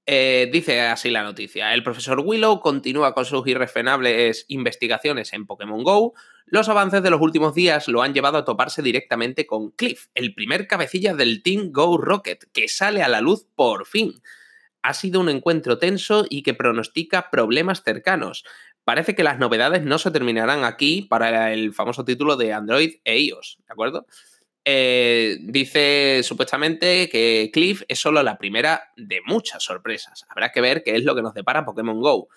Eh, 0.07 0.49
dice 0.53 0.83
así 0.83 1.11
la 1.11 1.25
noticia. 1.25 1.75
El 1.75 1.83
profesor 1.83 2.21
Willow 2.21 2.61
continúa 2.61 3.13
con 3.13 3.25
sus 3.25 3.45
irrefrenables 3.49 4.45
investigaciones 4.47 5.33
en 5.33 5.47
Pokémon 5.47 5.83
Go. 5.83 6.15
Los 6.49 6.69
avances 6.69 7.03
de 7.03 7.11
los 7.11 7.21
últimos 7.21 7.55
días 7.55 7.89
lo 7.89 8.03
han 8.03 8.15
llevado 8.15 8.39
a 8.39 8.45
toparse 8.45 8.81
directamente 8.81 9.47
con 9.47 9.73
Cliff, 9.73 10.07
el 10.15 10.33
primer 10.33 10.69
cabecilla 10.69 11.13
del 11.13 11.43
Team 11.43 11.73
Go 11.73 11.99
Rocket, 11.99 12.45
que 12.53 12.69
sale 12.69 13.03
a 13.03 13.09
la 13.09 13.21
luz 13.21 13.49
por 13.57 13.85
fin. 13.85 14.23
Ha 14.81 14.95
sido 14.95 15.19
un 15.19 15.29
encuentro 15.29 15.79
tenso 15.79 16.25
y 16.31 16.45
que 16.45 16.55
pronostica 16.55 17.31
problemas 17.31 17.83
cercanos. 17.83 18.45
Parece 18.85 19.17
que 19.17 19.25
las 19.25 19.41
novedades 19.41 19.83
no 19.83 19.99
se 19.99 20.13
terminarán 20.13 20.63
aquí 20.63 21.03
para 21.03 21.53
el 21.53 21.75
famoso 21.75 22.05
título 22.05 22.37
de 22.37 22.53
Android 22.53 23.01
e 23.05 23.19
iOS, 23.19 23.59
¿de 23.67 23.73
acuerdo? 23.73 24.07
Eh, 24.65 25.39
dice 25.41 26.23
supuestamente 26.23 27.09
que 27.09 27.51
Cliff 27.53 27.83
es 27.89 27.99
solo 27.99 28.23
la 28.23 28.39
primera 28.39 28.93
de 28.97 29.21
muchas 29.27 29.65
sorpresas. 29.65 30.25
Habrá 30.29 30.53
que 30.53 30.61
ver 30.61 30.85
qué 30.85 30.95
es 30.95 31.05
lo 31.05 31.17
que 31.17 31.23
nos 31.23 31.35
depara 31.35 31.65
Pokémon 31.65 32.01
Go. 32.01 32.29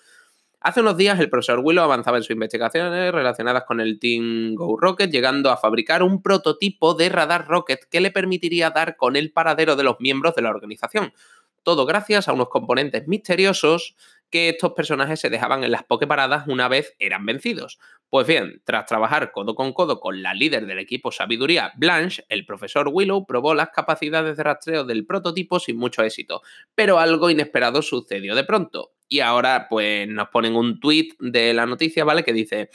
Hace 0.62 0.82
unos 0.82 0.98
días 0.98 1.18
el 1.18 1.30
profesor 1.30 1.60
Willow 1.60 1.82
avanzaba 1.82 2.18
en 2.18 2.22
sus 2.22 2.32
investigaciones 2.32 3.12
relacionadas 3.12 3.64
con 3.64 3.80
el 3.80 3.98
Team 3.98 4.54
Go 4.54 4.76
Rocket, 4.78 5.10
llegando 5.10 5.50
a 5.50 5.56
fabricar 5.56 6.02
un 6.02 6.20
prototipo 6.20 6.92
de 6.92 7.08
radar 7.08 7.48
Rocket 7.48 7.88
que 7.90 8.02
le 8.02 8.10
permitiría 8.10 8.68
dar 8.68 8.98
con 8.98 9.16
el 9.16 9.32
paradero 9.32 9.74
de 9.74 9.84
los 9.84 9.96
miembros 10.00 10.34
de 10.34 10.42
la 10.42 10.50
organización. 10.50 11.14
Todo 11.62 11.86
gracias 11.86 12.28
a 12.28 12.34
unos 12.34 12.50
componentes 12.50 13.08
misteriosos 13.08 13.96
que 14.28 14.50
estos 14.50 14.74
personajes 14.74 15.18
se 15.18 15.30
dejaban 15.30 15.64
en 15.64 15.70
las 15.70 15.84
pokeparadas 15.84 16.46
una 16.46 16.68
vez 16.68 16.94
eran 16.98 17.24
vencidos. 17.24 17.78
Pues 18.10 18.26
bien, 18.26 18.60
tras 18.64 18.84
trabajar 18.84 19.32
codo 19.32 19.54
con 19.54 19.72
codo 19.72 19.98
con 19.98 20.22
la 20.22 20.34
líder 20.34 20.66
del 20.66 20.78
equipo 20.78 21.10
Sabiduría, 21.10 21.72
Blanche, 21.76 22.26
el 22.28 22.44
profesor 22.44 22.90
Willow 22.92 23.24
probó 23.24 23.54
las 23.54 23.70
capacidades 23.70 24.36
de 24.36 24.42
rastreo 24.42 24.84
del 24.84 25.06
prototipo 25.06 25.58
sin 25.58 25.78
mucho 25.78 26.02
éxito, 26.02 26.42
pero 26.74 26.98
algo 26.98 27.30
inesperado 27.30 27.80
sucedió 27.80 28.34
de 28.34 28.44
pronto. 28.44 28.92
Y 29.10 29.20
ahora 29.20 29.66
pues 29.68 30.08
nos 30.08 30.28
ponen 30.28 30.56
un 30.56 30.80
tweet 30.80 31.10
de 31.18 31.52
la 31.52 31.66
noticia, 31.66 32.04
¿vale? 32.04 32.24
Que 32.24 32.32
dice... 32.32 32.70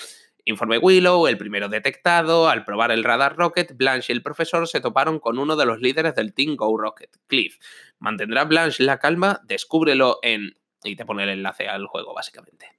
Informe 0.47 0.77
Willow, 0.77 1.25
el 1.25 1.39
primero 1.39 1.69
detectado, 1.69 2.49
al 2.49 2.65
probar 2.65 2.91
el 2.91 3.03
radar 3.03 3.35
Rocket, 3.35 3.75
Blanche 3.75 4.13
y 4.13 4.15
el 4.15 4.21
profesor 4.21 4.67
se 4.67 4.79
toparon 4.79 5.19
con 5.19 5.39
uno 5.39 5.55
de 5.55 5.65
los 5.65 5.81
líderes 5.81 6.13
del 6.13 6.35
Team 6.35 6.55
Go 6.55 6.77
Rocket, 6.77 7.09
Cliff. 7.25 7.57
¿Mantendrá 7.97 8.43
Blanche 8.43 8.83
la 8.83 8.99
calma? 8.99 9.41
Descúbrelo 9.45 10.19
en 10.21 10.53
y 10.85 10.95
te 10.95 11.05
pone 11.05 11.23
el 11.23 11.29
enlace 11.29 11.67
al 11.67 11.87
juego, 11.87 12.13
básicamente. 12.13 12.69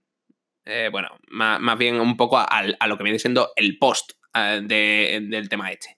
Eh, 0.65 0.89
bueno, 0.91 1.11
más, 1.29 1.79
bien 1.79 2.01
un 2.01 2.17
poco 2.17 2.39
a, 2.39 2.63
lo 2.87 2.97
que 2.97 3.05
viene 3.05 3.19
siendo 3.19 3.53
el 3.57 3.79
post 3.79 4.13
eh, 4.35 4.63
del 4.65 5.49
tema 5.49 5.71
este. 5.71 5.97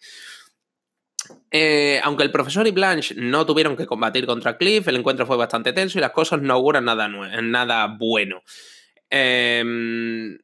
Eh, 1.50 2.00
aunque 2.04 2.24
el 2.24 2.30
profesor 2.30 2.66
y 2.66 2.70
Blanche 2.70 3.14
no 3.16 3.46
tuvieron 3.46 3.76
que 3.76 3.86
combatir 3.86 4.26
contra 4.26 4.56
Cliff, 4.56 4.86
el 4.88 4.96
encuentro 4.96 5.26
fue 5.26 5.36
bastante 5.36 5.72
tenso 5.72 5.98
y 5.98 6.00
las 6.00 6.12
cosas 6.12 6.40
no 6.40 6.54
auguran 6.54 6.84
nada, 6.84 7.96
bueno. 7.98 8.42
Em, 9.10 10.38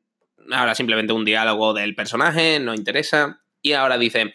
ahora 0.50 0.74
simplemente 0.74 1.12
un 1.12 1.24
diálogo 1.24 1.74
del 1.74 1.94
personaje, 1.94 2.58
no 2.60 2.74
interesa. 2.74 3.40
Y 3.60 3.72
ahora 3.72 3.98
dice, 3.98 4.32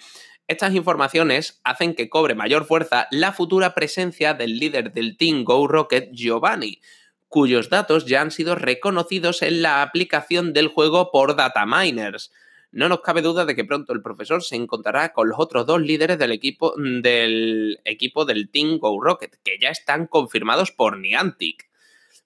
estas 0.48 0.74
informaciones 0.74 1.62
hacen 1.64 1.94
que 1.94 2.10
cobre 2.10 2.34
mayor 2.34 2.66
fuerza 2.66 3.08
la 3.12 3.34
futura 3.34 3.76
presencia 3.76 4.34
del 4.34 4.58
líder 4.58 4.92
del 4.94 5.18
Team 5.18 5.44
Go 5.44 5.68
Rocket, 5.68 6.10
Giovanni, 6.12 6.82
cuyos 7.28 7.70
datos 7.70 8.08
ya 8.08 8.22
han 8.22 8.32
sido 8.32 8.56
reconocidos 8.56 9.44
en 9.44 9.62
la 9.62 9.84
aplicación 9.84 10.52
del 10.52 10.68
juego 10.68 11.12
por 11.12 11.36
dataminers. 11.36 12.32
No 12.72 12.88
nos 12.88 13.02
cabe 13.02 13.22
duda 13.24 13.46
de 13.46 13.56
que 13.56 13.66
pronto 13.66 13.94
el 13.94 14.02
profesor 14.02 14.44
se 14.44 14.56
encontrará 14.56 15.12
con 15.12 15.28
los 15.28 15.40
otros 15.40 15.66
dos 15.66 15.82
líderes 15.82 16.20
del 16.20 16.32
equipo 16.32 16.76
del, 16.78 17.80
equipo 17.84 18.26
del 18.26 18.50
Team 18.52 18.78
Go 18.78 19.02
Rocket, 19.02 19.38
que 19.44 19.58
ya 19.60 19.70
están 19.70 20.06
confirmados 20.06 20.72
por 20.72 20.98
Niantic. 20.98 21.68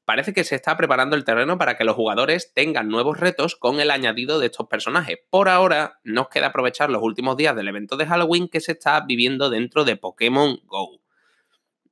Parece 0.05 0.33
que 0.33 0.43
se 0.43 0.55
está 0.55 0.75
preparando 0.75 1.15
el 1.15 1.23
terreno 1.23 1.57
para 1.57 1.77
que 1.77 1.85
los 1.85 1.95
jugadores 1.95 2.53
tengan 2.53 2.89
nuevos 2.89 3.19
retos 3.21 3.55
con 3.55 3.79
el 3.79 3.89
añadido 3.89 4.39
de 4.39 4.47
estos 4.47 4.67
personajes. 4.67 5.19
Por 5.29 5.47
ahora, 5.47 5.99
nos 6.03 6.27
queda 6.27 6.47
aprovechar 6.47 6.89
los 6.89 7.01
últimos 7.01 7.37
días 7.37 7.55
del 7.55 7.69
evento 7.69 7.95
de 7.95 8.05
Halloween 8.05 8.49
que 8.49 8.59
se 8.59 8.73
está 8.73 8.99
viviendo 8.99 9.49
dentro 9.49 9.85
de 9.85 9.95
Pokémon 9.95 10.59
Go 10.65 11.02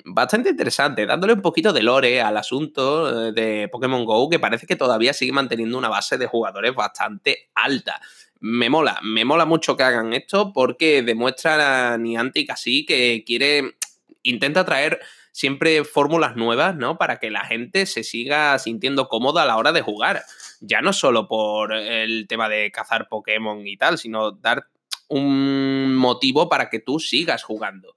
bastante 0.06 0.50
interesante, 0.50 1.06
dándole 1.06 1.34
un 1.34 1.42
poquito 1.42 1.74
de 1.74 1.84
lore 1.84 2.22
al 2.22 2.38
asunto 2.38 3.28
eh, 3.28 3.32
de 3.32 3.68
Pokémon 3.70 4.06
Go, 4.06 4.30
que 4.30 4.40
parece 4.40 4.68
que 4.68 4.76
todavía 4.76 5.14
sigue 5.14 5.32
manteniendo 5.32 5.78
una 5.78 5.90
base 5.90 6.18
de 6.18 6.28
jugadores 6.28 6.74
bastante 6.76 7.50
alta. 7.56 8.02
Me 8.40 8.70
mola, 8.70 9.00
me 9.04 9.26
mola 9.26 9.46
mucho 9.46 9.78
que 9.78 9.84
hagan 9.84 10.14
esto 10.14 10.52
porque 10.54 11.04
demuestra 11.04 11.94
a 11.94 11.98
Niantic 11.98 12.50
así 12.50 12.86
que 12.86 13.24
quiere, 13.26 13.76
intenta 14.24 14.66
traer 14.66 15.00
siempre 15.32 15.84
fórmulas 15.84 16.36
nuevas, 16.36 16.76
¿no? 16.76 16.98
Para 16.98 17.20
que 17.20 17.30
la 17.30 17.46
gente 17.46 17.86
se 17.86 18.04
siga 18.04 18.58
sintiendo 18.60 19.08
cómoda 19.08 19.44
a 19.44 19.46
la 19.46 19.58
hora 19.58 19.72
de 19.72 19.82
jugar. 19.82 20.24
Ya 20.60 20.82
no 20.82 20.94
solo 20.94 21.28
por 21.28 21.74
el 21.74 22.28
tema 22.28 22.50
de 22.50 22.72
cazar 22.72 23.08
Pokémon 23.08 23.66
y 23.66 23.78
tal, 23.78 23.98
sino 23.98 24.32
dar 24.32 24.68
un 25.08 25.96
motivo 25.96 26.50
para 26.50 26.70
que 26.70 26.80
tú 26.80 27.00
sigas 27.00 27.44
jugando. 27.44 27.96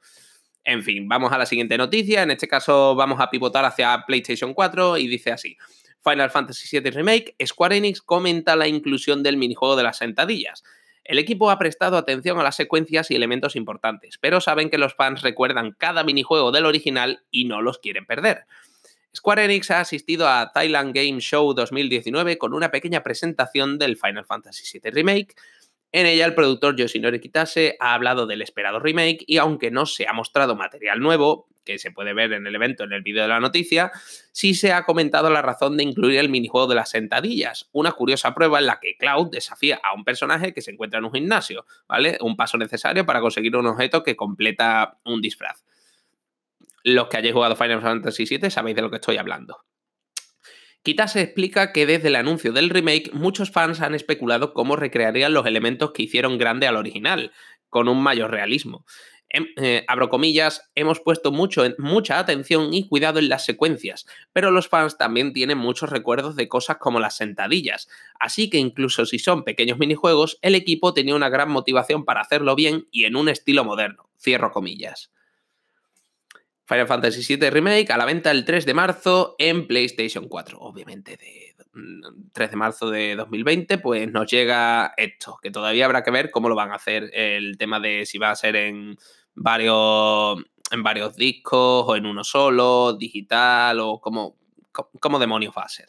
En 0.65 0.83
fin, 0.83 1.07
vamos 1.09 1.33
a 1.33 1.39
la 1.39 1.47
siguiente 1.47 1.77
noticia. 1.77 2.23
En 2.23 2.31
este 2.31 2.49
caso 2.49 2.95
vamos 2.95 3.21
a 3.21 3.31
pivotar 3.31 3.65
hacia 3.65 4.05
PlayStation 4.07 4.55
4 4.55 4.97
y 4.97 5.07
dice 5.07 5.31
así. 5.31 5.57
Final 6.03 6.31
Fantasy 6.31 6.79
VII 6.79 6.91
Remake, 6.91 7.35
Square 7.47 7.77
Enix 7.77 8.03
comenta 8.03 8.57
la 8.57 8.69
inclusión 8.69 9.23
del 9.23 9.37
minijuego 9.39 9.75
de 9.77 9.83
las 9.83 9.99
sentadillas. 9.99 10.63
El 11.03 11.19
equipo 11.19 11.51
ha 11.51 11.59
prestado 11.59 11.97
atención 11.97 12.39
a 12.39 12.43
las 12.43 12.57
secuencias 12.57 13.11
y 13.11 13.15
elementos 13.15 13.57
importantes, 13.57 14.19
pero 14.19 14.41
saben 14.41 14.71
que 14.71 14.79
los 14.79 14.95
fans 14.95 15.23
recuerdan 15.23 15.73
cada 15.73 16.03
minijuego 16.03 16.51
del 16.51 16.67
original 16.67 17.23
y 17.31 17.45
no 17.45 17.63
los 17.63 17.79
quieren 17.79 18.07
perder. 18.07 18.45
Square 19.15 19.45
Enix 19.45 19.71
ha 19.71 19.81
asistido 19.81 20.29
a 20.29 20.51
Thailand 20.53 20.95
Game 20.95 21.21
Show 21.21 21.55
2019 21.55 22.37
con 22.37 22.53
una 22.53 22.71
pequeña 22.71 23.03
presentación 23.03 23.79
del 23.79 23.97
Final 23.97 24.25
Fantasy 24.25 24.79
VII 24.79 24.91
Remake, 24.91 25.35
en 25.97 26.07
ella, 26.07 26.27
el 26.27 26.35
productor 26.35 26.75
Yoshinori 26.75 27.21
Kitase 27.21 27.77
ha 27.79 27.95
hablado 27.95 28.27
del 28.27 28.43
esperado 28.43 28.81
remake 28.81 29.23
y 29.29 29.39
aunque 29.39 29.71
no 29.71 29.87
se 29.87 30.09
ha 30.09 30.13
mostrado 30.13 30.57
material 30.57 30.99
nuevo, 30.99 31.47
que 31.65 31.79
se 31.79 31.93
puede 31.93 32.13
ver 32.15 32.33
en 32.33 32.49
el 32.49 32.55
evento 32.57 32.83
en 32.83 32.93
el 32.93 33.03
vídeo 33.03 33.23
de 33.23 33.29
la 33.29 33.39
noticia, 33.39 33.93
sí 34.33 34.55
se 34.55 34.73
ha 34.73 34.83
comentado 34.83 35.31
la 35.31 35.41
razón 35.41 35.77
de 35.77 35.85
incluir 35.85 36.19
el 36.19 36.31
minijuego 36.31 36.67
de 36.67 36.75
las 36.75 36.91
sentadillas, 36.91 37.69
una 37.71 37.93
curiosa 37.93 38.35
prueba 38.35 38.59
en 38.59 38.67
la 38.67 38.81
que 38.81 38.97
Cloud 38.97 39.31
desafía 39.31 39.81
a 39.85 39.95
un 39.95 40.03
personaje 40.03 40.53
que 40.53 40.63
se 40.63 40.73
encuentra 40.73 40.99
en 40.99 41.05
un 41.05 41.13
gimnasio, 41.13 41.65
¿vale? 41.87 42.19
Un 42.21 42.35
paso 42.37 42.59
necesario 42.59 43.07
para 43.07 43.21
conseguir 43.21 43.55
un 43.55 43.69
objeto 43.69 44.03
que 44.03 44.17
completa 44.17 44.99
un 45.05 45.23
disfraz. 45.23 45.63
Los 46.83 47.07
que 47.07 47.19
hayáis 47.19 47.35
jugado 47.35 47.55
Final 47.55 47.83
Fantasy 47.83 48.25
VII 48.25 48.51
sabéis 48.51 48.75
de 48.75 48.83
lo 48.83 48.91
que 48.91 48.97
estoy 48.97 49.17
hablando. 49.17 49.59
Kitase 50.85 51.23
explica 51.23 51.73
que 51.73 51.87
desde 51.87 52.09
el 52.09 52.17
anuncio 52.17 52.53
del 52.53 52.69
remake 52.69 53.11
muchos 53.15 53.51
fans 53.51 53.81
han 53.81 53.95
especulado 53.95 54.53
cómo 54.53 54.77
recrearían 54.77 55.33
los 55.33 55.47
elementos 55.47 55.93
que 55.93 56.03
hicieron 56.03 56.37
grande 56.37 56.67
al 56.67 56.77
original, 56.77 57.33
con 57.71 57.89
un 57.89 58.03
mayor 58.03 58.31
realismo. 58.31 58.85
Em, 59.31 59.47
eh, 59.57 59.87
abro 59.89 60.11
comillas, 60.11 60.71
hemos 60.75 61.01
puesto 61.01 61.33
mucho, 61.33 61.65
mucha 61.79 62.19
atención 62.19 62.75
y 62.75 62.87
cuidado 62.87 63.19
en 63.19 63.31
las 63.31 63.47
secuencias, 63.47 64.05
pero 64.35 64.51
los 64.51 64.69
fans 64.69 64.99
también 64.99 65.33
tienen 65.33 65.57
muchos 65.57 65.89
recuerdos 65.89 66.37
de 66.37 66.49
cosas 66.49 66.77
como 66.77 67.01
las 67.01 67.17
sentadillas, 67.17 67.89
así 68.21 68.51
que 68.51 68.59
incluso 68.59 69.07
si 69.07 69.19
son 69.19 69.43
pequeños 69.43 69.79
minijuegos, 69.79 70.39
el 70.43 70.55
equipo 70.55 70.93
tenía 70.93 71.17
una 71.17 71.31
gran 71.31 71.51
motivación 71.51 72.05
para 72.05 72.21
hacerlo 72.21 72.55
bien 72.57 72.89
y 72.91 73.05
en 73.05 73.17
un 73.17 73.31
estilo 73.31 73.65
moderno. 73.65 74.11
Cierro 74.21 74.53
comillas. 74.53 75.11
Final 76.67 76.87
Fantasy 76.87 77.37
VII 77.37 77.51
Remake 77.51 77.93
a 77.93 77.99
la 77.99 78.07
venta 78.07 78.31
el 78.31 78.45
3 78.45 78.65
de 78.65 78.75
marzo 78.75 79.37
en 79.39 79.67
PlayStation 79.67 80.29
4. 80.29 80.59
Obviamente, 80.59 81.17
de 81.17 81.55
3 82.33 82.49
mm, 82.49 82.51
de 82.51 82.57
marzo 82.57 82.91
de 82.91 83.17
2020, 83.17 83.79
pues 83.79 84.11
nos 84.11 84.31
llega 84.31 84.95
esto, 84.97 85.39
que 85.43 85.51
todavía 85.51 85.85
habrá 85.85 86.03
que 86.03 86.11
ver 86.11 86.31
cómo 86.31 86.49
lo 86.49 86.55
van 86.55 86.73
a 86.73 86.77
hacer. 86.77 87.11
El 87.13 87.59
tema 87.59 87.81
de 87.81 88.07
si 88.07 88.19
va 88.19 88.31
a 88.31 88.37
ser 88.37 88.57
en 88.57 88.97
varios, 89.35 90.39
en 90.71 90.83
varios 90.83 91.17
discos 91.17 91.85
o 91.87 91.97
en 91.97 92.07
uno 92.07 92.25
solo, 92.25 92.95
digital 92.95 93.81
o 93.81 94.01
cómo, 94.01 94.37
cómo 94.73 95.19
demonios 95.19 95.53
va 95.57 95.65
a 95.65 95.69
ser. 95.69 95.89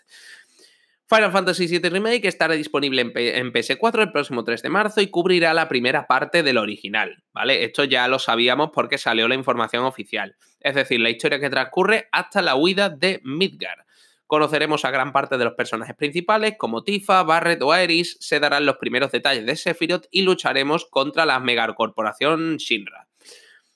Final 1.08 1.32
Fantasy 1.32 1.68
VII 1.68 1.90
Remake 1.90 2.28
estará 2.28 2.56
disponible 2.56 3.02
en, 3.02 3.54
PS4 3.54 4.02
el 4.02 4.12
próximo 4.12 4.44
3 4.44 4.64
de 4.64 4.70
marzo 4.70 5.02
y 5.02 5.08
cubrirá 5.08 5.54
la 5.54 5.68
primera 5.68 6.08
parte 6.08 6.42
del 6.42 6.58
original, 6.58 7.24
¿vale? 7.32 7.64
Esto 7.64 7.84
ya 7.84 8.08
lo 8.08 8.18
sabíamos 8.18 8.72
porque 8.74 8.98
salió 8.98 9.28
la 9.28 9.36
información 9.36 9.84
oficial, 9.84 10.36
es 10.60 10.74
decir, 10.74 11.00
la 11.00 11.12
historia 11.12 11.40
que 11.40 11.52
transcurre 11.52 12.10
hasta 12.12 12.42
la 12.42 12.56
huida 12.56 12.90
de 12.90 13.22
Midgar. 13.24 13.86
Conoceremos 14.26 14.84
a 14.84 14.90
gran 14.90 15.14
parte 15.14 15.38
de 15.38 15.46
los 15.46 15.54
personajes 15.54 15.96
principales 15.96 16.56
como 16.58 16.84
Tifa, 16.84 17.22
Barret 17.22 17.62
o 17.62 17.72
Aeris, 17.72 18.18
se 18.20 18.40
darán 18.40 18.66
los 18.66 18.78
primeros 18.78 19.12
detalles 19.12 19.46
de 19.46 19.56
Sephiroth 19.56 20.08
y 20.10 20.24
lucharemos 20.24 20.86
contra 20.86 21.28
la 21.28 21.40
megacorporación 21.40 22.58
Shinra. 22.58 23.05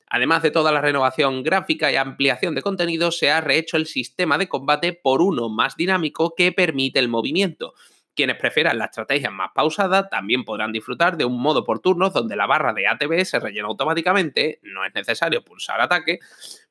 Además 0.10 0.42
de 0.42 0.51
toda 0.51 0.72
la 0.72 0.82
renovación 0.82 1.44
gráfica 1.44 1.92
y 1.92 1.96
ampliación 1.96 2.56
de 2.56 2.63
contenido, 2.63 3.12
se 3.12 3.30
ha 3.30 3.42
rehecho 3.42 3.78
el 3.78 3.86
sistema 3.86 4.38
de 4.39 4.50
combate 4.50 4.94
por 4.94 5.22
uno 5.22 5.50
más 5.50 5.75
dinámico 5.75 6.34
que 6.36 6.51
permite 6.51 6.98
el 6.98 7.10
movimiento. 7.10 7.74
Quienes 8.16 8.38
prefieran 8.38 8.80
la 8.80 8.86
estrategia 8.86 9.30
más 9.30 9.51
pausada 9.54 10.10
también 10.10 10.44
podrán 10.44 10.74
disfrutar 10.74 11.16
de 11.16 11.25
un 11.25 11.39
modo 11.39 11.63
por 11.63 11.80
turnos 11.80 12.12
donde 12.12 12.36
la 12.36 12.48
barra 12.48 12.74
de 12.74 12.88
ATB 12.88 13.24
se 13.24 13.39
rellena 13.39 13.68
automáticamente, 13.68 14.60
no 14.63 14.84
es 14.84 14.94
necesario 14.94 15.46
pulsar 15.46 15.80
ataque, 15.80 16.20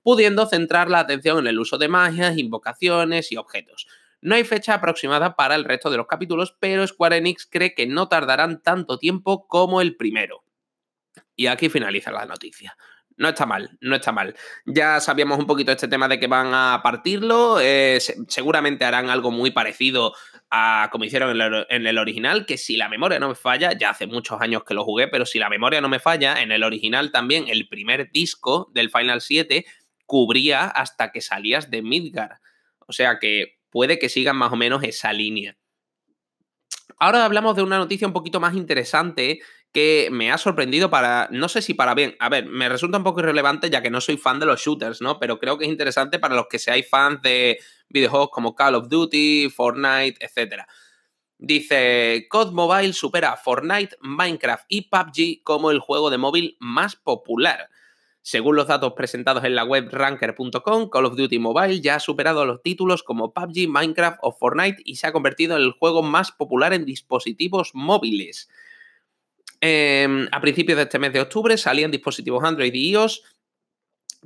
pudiendo 0.02 0.44
centrar 0.46 0.90
la 0.90 0.98
atención 0.98 1.38
en 1.38 1.46
el 1.46 1.58
uso 1.58 1.78
de 1.78 1.88
magias, 1.88 2.36
invocaciones 2.36 3.32
y 3.32 3.36
objetos. 3.36 3.86
No 4.20 4.34
hay 4.34 4.42
fecha 4.44 4.74
aproximada 4.74 5.36
para 5.36 5.54
el 5.54 5.64
resto 5.64 5.90
de 5.90 5.96
los 5.96 6.08
capítulos, 6.08 6.56
pero 6.58 6.86
Square 6.86 7.18
Enix 7.18 7.46
cree 7.46 7.74
que 7.74 7.86
no 7.86 8.08
tardarán 8.08 8.60
tanto 8.62 8.98
tiempo 8.98 9.46
como 9.46 9.80
el 9.80 9.96
primero. 9.96 10.44
Y 11.36 11.46
aquí 11.46 11.68
finaliza 11.68 12.10
la 12.10 12.26
noticia. 12.26 12.76
No 13.18 13.28
está 13.28 13.46
mal, 13.46 13.76
no 13.80 13.96
está 13.96 14.12
mal. 14.12 14.36
Ya 14.64 15.00
sabíamos 15.00 15.40
un 15.40 15.46
poquito 15.46 15.72
este 15.72 15.88
tema 15.88 16.06
de 16.06 16.20
que 16.20 16.28
van 16.28 16.54
a 16.54 16.80
partirlo. 16.84 17.58
Eh, 17.60 17.98
seguramente 18.28 18.84
harán 18.84 19.10
algo 19.10 19.32
muy 19.32 19.50
parecido 19.50 20.14
a 20.50 20.88
como 20.92 21.04
hicieron 21.04 21.30
en 21.32 21.40
el, 21.40 21.66
en 21.68 21.86
el, 21.88 21.98
original, 21.98 22.46
que 22.46 22.56
si 22.56 22.76
la 22.76 22.88
memoria 22.88 23.18
no 23.18 23.28
me 23.28 23.34
falla, 23.34 23.72
ya 23.76 23.90
hace 23.90 24.06
muchos 24.06 24.40
años 24.40 24.62
que 24.62 24.72
lo 24.72 24.84
jugué, 24.84 25.08
pero 25.08 25.26
si 25.26 25.40
la 25.40 25.48
memoria 25.48 25.80
no 25.80 25.88
me 25.88 25.98
falla, 25.98 26.40
en 26.40 26.52
el 26.52 26.62
original 26.62 27.10
también 27.10 27.48
el 27.48 27.68
primer 27.68 28.12
disco 28.12 28.70
del 28.72 28.88
Final 28.88 29.20
7 29.20 29.66
cubría 30.06 30.66
hasta 30.66 31.10
que 31.10 31.20
salías 31.20 31.70
de 31.72 31.82
Midgar. 31.82 32.38
O 32.86 32.92
sea 32.92 33.18
que 33.18 33.58
puede 33.68 33.98
que 33.98 34.08
sigan 34.08 34.36
más 34.36 34.52
o 34.52 34.56
menos 34.56 34.84
esa 34.84 35.12
línea. 35.12 35.58
Ahora 37.00 37.24
hablamos 37.24 37.56
de 37.56 37.62
una 37.62 37.78
noticia 37.78 38.06
un 38.06 38.12
poquito 38.12 38.38
más 38.38 38.54
interesante 38.54 39.40
me 40.10 40.30
ha 40.30 40.38
sorprendido 40.38 40.90
para, 40.90 41.28
no 41.30 41.48
sé 41.48 41.62
si 41.62 41.74
para 41.74 41.94
bien, 41.94 42.16
a 42.18 42.28
ver, 42.28 42.46
me 42.46 42.68
resulta 42.68 42.98
un 42.98 43.04
poco 43.04 43.20
irrelevante 43.20 43.70
ya 43.70 43.82
que 43.82 43.90
no 43.90 44.00
soy 44.00 44.16
fan 44.16 44.38
de 44.38 44.46
los 44.46 44.60
shooters, 44.60 45.00
¿no? 45.00 45.18
Pero 45.18 45.38
creo 45.38 45.58
que 45.58 45.64
es 45.64 45.70
interesante 45.70 46.18
para 46.18 46.34
los 46.34 46.46
que 46.48 46.58
seáis 46.58 46.88
fans 46.88 47.20
de 47.22 47.58
videojuegos 47.88 48.30
como 48.30 48.54
Call 48.54 48.74
of 48.74 48.88
Duty, 48.88 49.50
Fortnite, 49.50 50.16
etc. 50.24 50.62
Dice, 51.38 52.26
COD 52.28 52.52
Mobile 52.52 52.92
supera 52.92 53.36
Fortnite, 53.36 53.96
Minecraft 54.00 54.64
y 54.68 54.88
PUBG 54.88 55.42
como 55.44 55.70
el 55.70 55.78
juego 55.78 56.10
de 56.10 56.18
móvil 56.18 56.56
más 56.58 56.96
popular. 56.96 57.68
Según 58.22 58.56
los 58.56 58.66
datos 58.66 58.92
presentados 58.94 59.44
en 59.44 59.54
la 59.54 59.64
web 59.64 59.88
ranker.com, 59.90 60.90
Call 60.90 61.04
of 61.06 61.16
Duty 61.16 61.38
Mobile 61.38 61.80
ya 61.80 61.94
ha 61.94 62.00
superado 62.00 62.44
los 62.44 62.62
títulos 62.62 63.02
como 63.02 63.32
PUBG, 63.32 63.68
Minecraft 63.68 64.18
o 64.22 64.32
Fortnite 64.32 64.82
y 64.84 64.96
se 64.96 65.06
ha 65.06 65.12
convertido 65.12 65.56
en 65.56 65.62
el 65.62 65.72
juego 65.72 66.02
más 66.02 66.32
popular 66.32 66.72
en 66.72 66.84
dispositivos 66.84 67.70
móviles. 67.74 68.48
Em, 69.60 70.28
a 70.30 70.40
principios 70.40 70.76
de 70.76 70.84
este 70.84 70.98
mes 70.98 71.12
de 71.12 71.20
octubre 71.20 71.56
salían 71.56 71.90
dispositivos 71.90 72.44
Android 72.44 72.72
y 72.72 72.90
iOS 72.90 73.22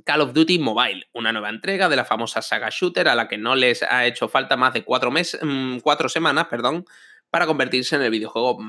Call 0.03 0.21
of 0.21 0.33
Duty 0.33 0.59
Mobile, 0.59 1.07
una 1.13 1.31
nueva 1.31 1.49
entrega 1.49 1.87
de 1.87 1.95
la 1.95 2.05
famosa 2.05 2.41
saga 2.41 2.69
shooter 2.71 3.07
a 3.07 3.15
la 3.15 3.27
que 3.27 3.37
no 3.37 3.55
les 3.55 3.83
ha 3.83 4.05
hecho 4.05 4.27
falta 4.27 4.57
más 4.57 4.73
de 4.73 4.83
cuatro, 4.83 5.11
mm, 5.11 5.79
cuatro 5.79 6.09
semanas 6.09 6.47
perdón, 6.47 6.85
para 7.29 7.47
convertirse 7.47 7.95
en 7.95 8.03
el 8.03 8.11
videojuego 8.11 8.59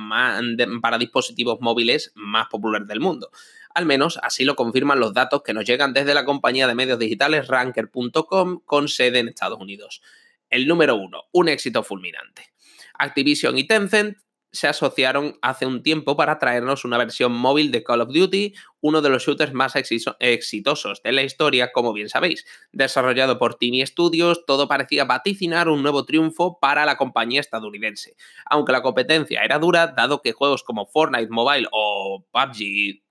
para 0.80 0.97
dispositivos 0.97 1.61
móviles 1.61 2.12
más 2.14 2.47
popular 2.49 2.87
del 2.87 3.00
mundo. 3.00 3.30
Al 3.75 3.85
menos 3.85 4.18
así 4.23 4.44
lo 4.44 4.56
confirman 4.56 5.00
los 5.00 5.12
datos 5.12 5.42
que 5.42 5.52
nos 5.52 5.66
llegan 5.66 5.92
desde 5.92 6.14
la 6.14 6.25
compañía 6.25 6.66
de 6.66 6.75
medios 6.75 6.99
digitales 6.99 7.49
Ranker.com 7.49 8.61
con 8.64 8.88
sede 8.88 9.18
en 9.18 9.28
Estados 9.28 9.61
Unidos. 9.61 10.00
El 10.49 10.66
número 10.66 10.97
uno, 10.97 11.25
un 11.33 11.49
éxito 11.49 11.83
fulminante. 11.83 12.54
Activision 12.99 13.59
y 13.59 13.66
Tencent 13.66 14.16
se 14.54 14.68
asociaron 14.68 15.37
hace 15.42 15.66
un 15.66 15.82
tiempo 15.82 16.16
para 16.16 16.38
traernos 16.38 16.84
una 16.84 16.96
versión 16.96 17.32
móvil 17.32 17.73
de 17.73 17.82
Call 17.82 18.02
of 18.02 18.12
Duty, 18.12 18.54
uno 18.80 19.02
de 19.02 19.11
los 19.11 19.25
shooters 19.25 19.52
más 19.52 19.75
exitosos 19.75 21.02
de 21.02 21.12
la 21.12 21.23
historia, 21.23 21.73
como 21.73 21.92
bien 21.92 22.08
sabéis. 22.08 22.46
Desarrollado 22.70 23.37
por 23.38 23.56
Tiny 23.56 23.84
Studios, 23.84 24.46
todo 24.46 24.68
parecía 24.68 25.04
vaticinar 25.04 25.68
un 25.68 25.82
nuevo 25.82 26.04
triunfo 26.04 26.61
para 26.61 26.87
la 26.87 26.96
compañía 26.96 27.40
estadounidense. 27.40 28.14
Aunque 28.46 28.70
la 28.70 28.82
competencia 28.82 29.42
era 29.42 29.58
dura, 29.58 29.88
dado 29.88 30.23
que 30.23 30.32
juegos 30.32 30.62
como 30.62 30.87
Fortnite 30.87 31.30
Mobile 31.30 31.66
o 31.73 32.25
PUBG 32.30 33.02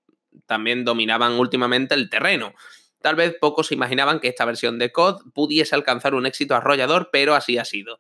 también 0.46 0.86
dominaban 0.86 1.34
últimamente 1.34 1.94
el 1.94 2.10
terreno. 2.10 2.54
Tal 3.02 3.16
vez 3.16 3.36
pocos 3.40 3.74
imaginaban 3.74 4.22
que 4.22 4.30
esta 4.30 4.46
versión 4.46 4.80
de 4.80 4.94
COD 4.94 5.34
pudiese 5.34 5.76
alcanzar 5.76 6.16
un 6.16 6.26
éxito 6.26 6.56
arrollador, 6.56 7.10
pero 7.12 7.36
así 7.36 7.58
ha 7.58 7.66
sido. 7.66 8.00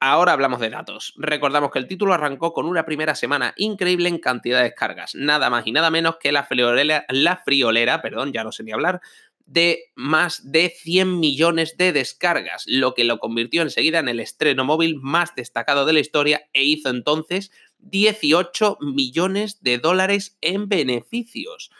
Ahora 0.00 0.32
hablamos 0.32 0.60
de 0.60 0.70
datos. 0.70 1.14
Recordamos 1.16 1.70
que 1.70 1.78
el 1.78 1.88
título 1.88 2.12
arrancó 2.12 2.52
con 2.52 2.66
una 2.66 2.84
primera 2.84 3.14
semana 3.14 3.54
increíble 3.56 4.08
en 4.08 4.18
cantidad 4.18 4.58
de 4.58 4.64
descargas, 4.64 5.14
nada 5.14 5.48
más 5.48 5.66
y 5.66 5.72
nada 5.72 5.90
menos 5.90 6.16
que 6.18 6.32
la 6.32 6.44
friolera, 6.44 8.02
perdón, 8.02 8.32
ya 8.32 8.44
no 8.44 8.52
sé 8.52 8.64
ni 8.64 8.72
hablar, 8.72 9.00
de 9.46 9.92
más 9.94 10.50
de 10.50 10.70
100 10.70 11.20
millones 11.20 11.76
de 11.76 11.92
descargas, 11.92 12.64
lo 12.66 12.94
que 12.94 13.04
lo 13.04 13.18
convirtió 13.18 13.62
enseguida 13.62 13.98
en 13.98 14.08
el 14.08 14.20
estreno 14.20 14.64
móvil 14.64 14.96
más 15.00 15.34
destacado 15.34 15.84
de 15.84 15.92
la 15.92 16.00
historia 16.00 16.48
e 16.52 16.64
hizo 16.64 16.88
entonces 16.90 17.50
18 17.78 18.78
millones 18.80 19.62
de 19.62 19.78
dólares 19.78 20.38
en 20.40 20.68
beneficios. 20.68 21.70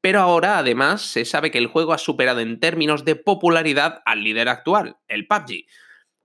Pero 0.00 0.20
ahora, 0.20 0.58
además, 0.58 1.02
se 1.02 1.24
sabe 1.24 1.50
que 1.50 1.58
el 1.58 1.66
juego 1.66 1.92
ha 1.92 1.98
superado 1.98 2.40
en 2.40 2.58
términos 2.58 3.04
de 3.04 3.16
popularidad 3.16 4.02
al 4.06 4.24
líder 4.24 4.48
actual, 4.48 4.96
el 5.08 5.26
PUBG. 5.26 5.66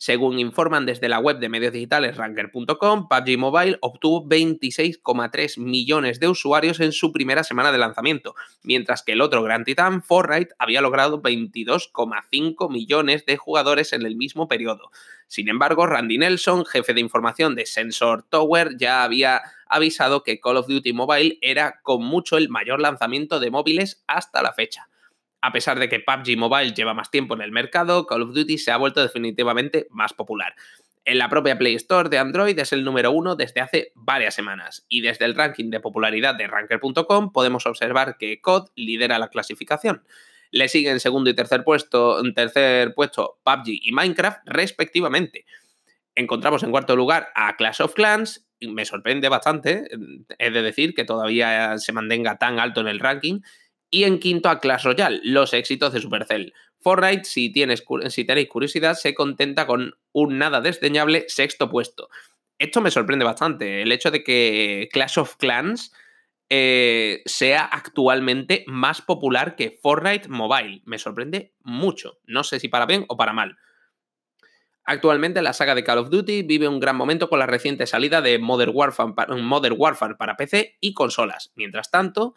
Según 0.05 0.37
informan 0.37 0.85
desde 0.85 1.09
la 1.09 1.17
web 1.17 1.39
de 1.39 1.49
medios 1.49 1.73
digitales 1.73 2.15
ranker.com, 2.15 3.07
PUBG 3.07 3.39
Mobile 3.39 3.79
obtuvo 3.81 4.23
26,3 4.23 5.57
millones 5.57 6.19
de 6.19 6.27
usuarios 6.27 6.79
en 6.79 6.91
su 6.91 7.11
primera 7.11 7.43
semana 7.43 7.71
de 7.71 7.79
lanzamiento, 7.79 8.35
mientras 8.61 9.01
que 9.01 9.13
el 9.13 9.21
otro 9.21 9.41
gran 9.41 9.63
titán, 9.63 10.03
Fortnite, 10.03 10.53
había 10.59 10.81
logrado 10.81 11.23
22,5 11.23 12.71
millones 12.71 13.25
de 13.25 13.37
jugadores 13.37 13.93
en 13.93 14.05
el 14.05 14.15
mismo 14.15 14.47
periodo. 14.47 14.91
Sin 15.25 15.49
embargo, 15.49 15.87
Randy 15.87 16.19
Nelson, 16.19 16.67
jefe 16.67 16.93
de 16.93 17.01
información 17.01 17.55
de 17.55 17.65
Sensor 17.65 18.21
Tower, 18.29 18.77
ya 18.77 19.03
había 19.03 19.41
avisado 19.67 20.21
que 20.21 20.39
Call 20.39 20.57
of 20.57 20.67
Duty 20.67 20.93
Mobile 20.93 21.39
era 21.41 21.79
con 21.81 22.03
mucho 22.03 22.37
el 22.37 22.49
mayor 22.49 22.79
lanzamiento 22.79 23.39
de 23.39 23.49
móviles 23.49 24.03
hasta 24.05 24.43
la 24.43 24.53
fecha. 24.53 24.87
A 25.45 25.51
pesar 25.51 25.77
de 25.77 25.87
que 25.87 25.99
PUBG 25.99 26.37
Mobile 26.37 26.73
lleva 26.73 26.95
más 26.95 27.11
tiempo 27.11 27.35
en 27.35 27.41
el 27.41 27.51
mercado, 27.51 28.07
Call 28.07 28.23
of 28.23 28.33
Duty 28.33 28.57
se 28.57 28.71
ha 28.71 28.77
vuelto 28.77 29.03
definitivamente 29.03 29.85
más 29.91 30.11
popular. 30.11 30.55
En 31.05 31.19
la 31.19 31.29
propia 31.29 31.55
Play 31.55 31.75
Store 31.75 32.09
de 32.09 32.17
Android 32.17 32.57
es 32.57 32.73
el 32.73 32.83
número 32.83 33.11
uno 33.11 33.35
desde 33.35 33.61
hace 33.61 33.91
varias 33.93 34.33
semanas 34.33 34.87
y 34.89 35.01
desde 35.01 35.25
el 35.25 35.35
ranking 35.35 35.69
de 35.69 35.79
popularidad 35.79 36.33
de 36.33 36.47
Ranker.com 36.47 37.31
podemos 37.31 37.67
observar 37.67 38.17
que 38.17 38.41
COD 38.41 38.69
lidera 38.75 39.19
la 39.19 39.27
clasificación. 39.27 40.03
Le 40.49 40.67
siguen 40.67 40.93
en 40.93 40.99
segundo 40.99 41.29
y 41.29 41.35
tercer 41.35 41.63
puesto, 41.63 42.23
tercer 42.33 42.95
puesto 42.95 43.37
PUBG 43.43 43.65
y 43.83 43.91
Minecraft 43.91 44.39
respectivamente. 44.47 45.45
Encontramos 46.15 46.63
en 46.63 46.71
cuarto 46.71 46.95
lugar 46.95 47.27
a 47.35 47.55
Clash 47.55 47.83
of 47.83 47.93
Clans, 47.93 48.47
me 48.61 48.85
sorprende 48.85 49.29
bastante, 49.29 49.87
es 50.39 50.53
de 50.53 50.61
decir 50.63 50.95
que 50.95 51.05
todavía 51.05 51.77
se 51.77 51.91
mantenga 51.91 52.39
tan 52.39 52.57
alto 52.57 52.81
en 52.81 52.87
el 52.87 52.99
ranking, 52.99 53.41
y 53.89 54.03
en 54.03 54.19
quinto 54.19 54.49
a 54.49 54.59
Clash 54.59 54.83
Royale, 54.83 55.21
los 55.23 55.53
éxitos 55.53 55.93
de 55.93 56.01
Supercell. 56.01 56.53
Fortnite, 56.79 57.23
si, 57.23 57.51
tienes, 57.51 57.83
si 58.09 58.25
tenéis 58.25 58.49
curiosidad, 58.49 58.93
se 58.95 59.13
contenta 59.13 59.65
con 59.65 59.95
un 60.11 60.37
nada 60.37 60.61
desdeñable 60.61 61.25
sexto 61.27 61.69
puesto. 61.69 62.09
Esto 62.59 62.81
me 62.81 62.91
sorprende 62.91 63.25
bastante, 63.25 63.81
el 63.81 63.91
hecho 63.91 64.11
de 64.11 64.23
que 64.23 64.87
Clash 64.91 65.19
of 65.19 65.35
Clans 65.37 65.91
eh, 66.49 67.23
sea 67.25 67.65
actualmente 67.65 68.63
más 68.67 69.01
popular 69.01 69.55
que 69.55 69.71
Fortnite 69.81 70.29
Mobile. 70.29 70.81
Me 70.85 70.99
sorprende 70.99 71.53
mucho. 71.63 72.19
No 72.25 72.43
sé 72.43 72.59
si 72.59 72.67
para 72.67 72.85
bien 72.85 73.05
o 73.07 73.17
para 73.17 73.33
mal. 73.33 73.57
Actualmente 74.83 75.41
la 75.41 75.53
saga 75.53 75.73
de 75.73 75.83
Call 75.83 75.97
of 75.97 76.11
Duty 76.11 76.43
vive 76.43 76.67
un 76.67 76.79
gran 76.79 76.95
momento 76.95 77.27
con 77.27 77.39
la 77.39 77.47
reciente 77.47 77.87
salida 77.87 78.21
de 78.21 78.37
Modern 78.37 78.71
Warfare, 78.75 79.41
Modern 79.41 79.75
Warfare 79.77 80.15
para 80.15 80.37
PC 80.37 80.77
y 80.79 80.93
consolas. 80.93 81.51
Mientras 81.55 81.89
tanto, 81.89 82.35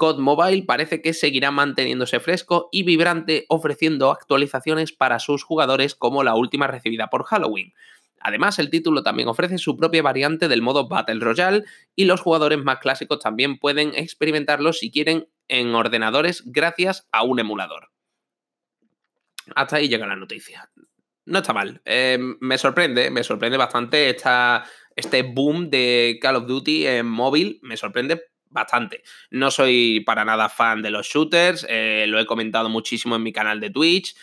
COD 0.00 0.18
Mobile 0.18 0.62
parece 0.62 1.02
que 1.02 1.12
seguirá 1.12 1.50
manteniéndose 1.50 2.20
fresco 2.20 2.70
y 2.72 2.84
vibrante, 2.84 3.44
ofreciendo 3.50 4.10
actualizaciones 4.10 4.92
para 4.92 5.18
sus 5.18 5.44
jugadores 5.44 5.94
como 5.94 6.24
la 6.24 6.34
última 6.34 6.66
recibida 6.66 7.10
por 7.10 7.24
Halloween. 7.24 7.74
Además, 8.18 8.58
el 8.58 8.70
título 8.70 9.02
también 9.02 9.28
ofrece 9.28 9.58
su 9.58 9.76
propia 9.76 10.00
variante 10.00 10.48
del 10.48 10.62
modo 10.62 10.88
Battle 10.88 11.20
Royale 11.20 11.64
y 11.94 12.06
los 12.06 12.22
jugadores 12.22 12.64
más 12.64 12.78
clásicos 12.78 13.18
también 13.18 13.58
pueden 13.58 13.94
experimentarlo 13.94 14.72
si 14.72 14.90
quieren 14.90 15.28
en 15.48 15.74
ordenadores 15.74 16.44
gracias 16.46 17.06
a 17.12 17.22
un 17.22 17.38
emulador. 17.38 17.90
Hasta 19.54 19.76
ahí 19.76 19.88
llega 19.90 20.06
la 20.06 20.16
noticia. 20.16 20.70
No 21.26 21.40
está 21.40 21.52
mal. 21.52 21.82
Eh, 21.84 22.18
me 22.40 22.56
sorprende, 22.56 23.10
me 23.10 23.22
sorprende 23.22 23.58
bastante 23.58 24.08
esta, 24.08 24.64
este 24.96 25.24
boom 25.24 25.68
de 25.68 26.18
Call 26.22 26.36
of 26.36 26.46
Duty 26.46 26.86
en 26.86 27.06
móvil. 27.06 27.58
Me 27.60 27.76
sorprende 27.76 28.30
bastante. 28.50 29.02
No 29.30 29.50
soy 29.50 30.00
para 30.00 30.24
nada 30.24 30.48
fan 30.48 30.82
de 30.82 30.90
los 30.90 31.06
shooters, 31.06 31.66
eh, 31.68 32.04
lo 32.08 32.18
he 32.18 32.26
comentado 32.26 32.68
muchísimo 32.68 33.16
en 33.16 33.22
mi 33.22 33.32
canal 33.32 33.60
de 33.60 33.70
Twitch. 33.70 34.14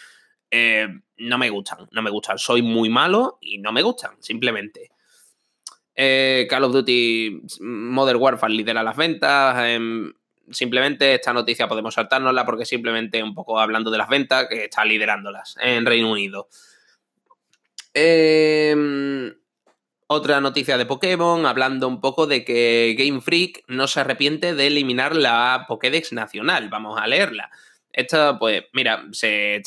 Eh, 0.51 0.87
no 1.17 1.37
me 1.37 1.49
gustan, 1.49 1.87
no 1.91 2.01
me 2.01 2.09
gustan. 2.09 2.37
Soy 2.37 2.61
muy 2.61 2.89
malo 2.89 3.37
y 3.41 3.57
no 3.57 3.71
me 3.71 3.81
gustan, 3.81 4.11
simplemente. 4.21 4.91
Eh, 5.95 6.45
Call 6.49 6.63
of 6.63 6.73
Duty 6.73 7.41
Modern 7.61 8.21
Warfare 8.21 8.53
lidera 8.53 8.83
las 8.83 8.95
ventas. 8.95 9.57
Em, 9.65 10.13
simplemente 10.51 11.15
esta 11.15 11.33
noticia 11.33 11.67
podemos 11.67 11.95
saltárnosla 11.95 12.45
porque 12.45 12.65
simplemente 12.65 13.21
un 13.23 13.33
poco 13.33 13.59
hablando 13.59 13.89
de 13.89 13.97
las 13.97 14.07
ventas, 14.07 14.47
que 14.47 14.65
está 14.65 14.85
liderándolas 14.85 15.57
en 15.59 15.85
Reino 15.85 16.11
Unido. 16.11 16.47
Eh, 17.93 19.33
Otra 20.09 20.39
noticia 20.39 20.77
de 20.77 20.85
Pokémon, 20.85 21.45
hablando 21.45 21.85
un 21.85 21.99
poco 21.99 22.27
de 22.27 22.45
que 22.45 22.95
Game 22.97 23.19
Freak 23.19 23.65
no 23.67 23.87
se 23.87 23.99
arrepiente 23.99 24.55
de 24.55 24.67
eliminar 24.67 25.13
la 25.17 25.65
Pokédex 25.67 26.13
nacional. 26.13 26.69
Vamos 26.69 26.97
a 26.97 27.07
leerla. 27.07 27.51
Esta, 27.91 28.39
pues, 28.39 28.63
mira, 28.71 29.05
se 29.11 29.61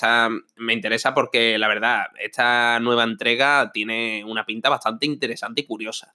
me 0.57 0.72
interesa 0.72 1.12
porque 1.12 1.59
la 1.59 1.68
verdad, 1.68 2.07
esta 2.18 2.81
nueva 2.81 3.05
entrega 3.05 3.70
tiene 3.70 4.24
una 4.24 4.46
pinta 4.46 4.70
bastante 4.70 5.05
interesante 5.05 5.61
y 5.61 5.66
curiosa. 5.66 6.14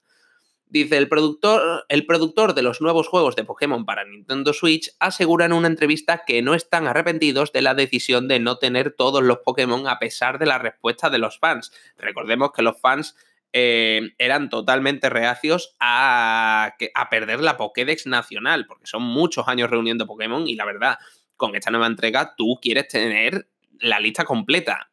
Dice, 0.68 0.96
el 0.96 1.08
productor, 1.08 1.84
el 1.88 2.04
productor 2.04 2.54
de 2.54 2.62
los 2.62 2.80
nuevos 2.80 3.06
juegos 3.06 3.36
de 3.36 3.44
Pokémon 3.44 3.84
para 3.84 4.04
Nintendo 4.04 4.52
Switch 4.52 4.90
asegura 4.98 5.44
en 5.44 5.52
una 5.52 5.68
entrevista 5.68 6.22
que 6.26 6.42
no 6.42 6.54
están 6.54 6.88
arrepentidos 6.88 7.52
de 7.52 7.62
la 7.62 7.74
decisión 7.74 8.26
de 8.26 8.40
no 8.40 8.58
tener 8.58 8.90
todos 8.90 9.22
los 9.22 9.38
Pokémon 9.44 9.86
a 9.86 10.00
pesar 10.00 10.40
de 10.40 10.46
la 10.46 10.58
respuesta 10.58 11.10
de 11.10 11.18
los 11.18 11.38
fans. 11.38 11.70
Recordemos 11.96 12.50
que 12.50 12.62
los 12.62 12.80
fans 12.80 13.14
eh, 13.58 14.10
eran 14.18 14.50
totalmente 14.50 15.08
reacios 15.08 15.76
a, 15.80 16.76
perder 17.10 17.40
la 17.40 17.56
Pokédex 17.56 18.06
nacional, 18.06 18.66
porque 18.66 18.86
son 18.86 19.02
muchos 19.02 19.48
años 19.48 19.70
reuniendo 19.70 20.06
Pokémon 20.06 20.46
y 20.46 20.56
la 20.56 20.66
verdad, 20.66 20.98
con 21.38 21.56
esta 21.56 21.70
nueva 21.70 21.86
entrega 21.86 22.34
tú 22.36 22.58
quieres 22.60 22.86
tener 22.88 23.48
la 23.80 23.98
lista 23.98 24.26
completa. 24.26 24.90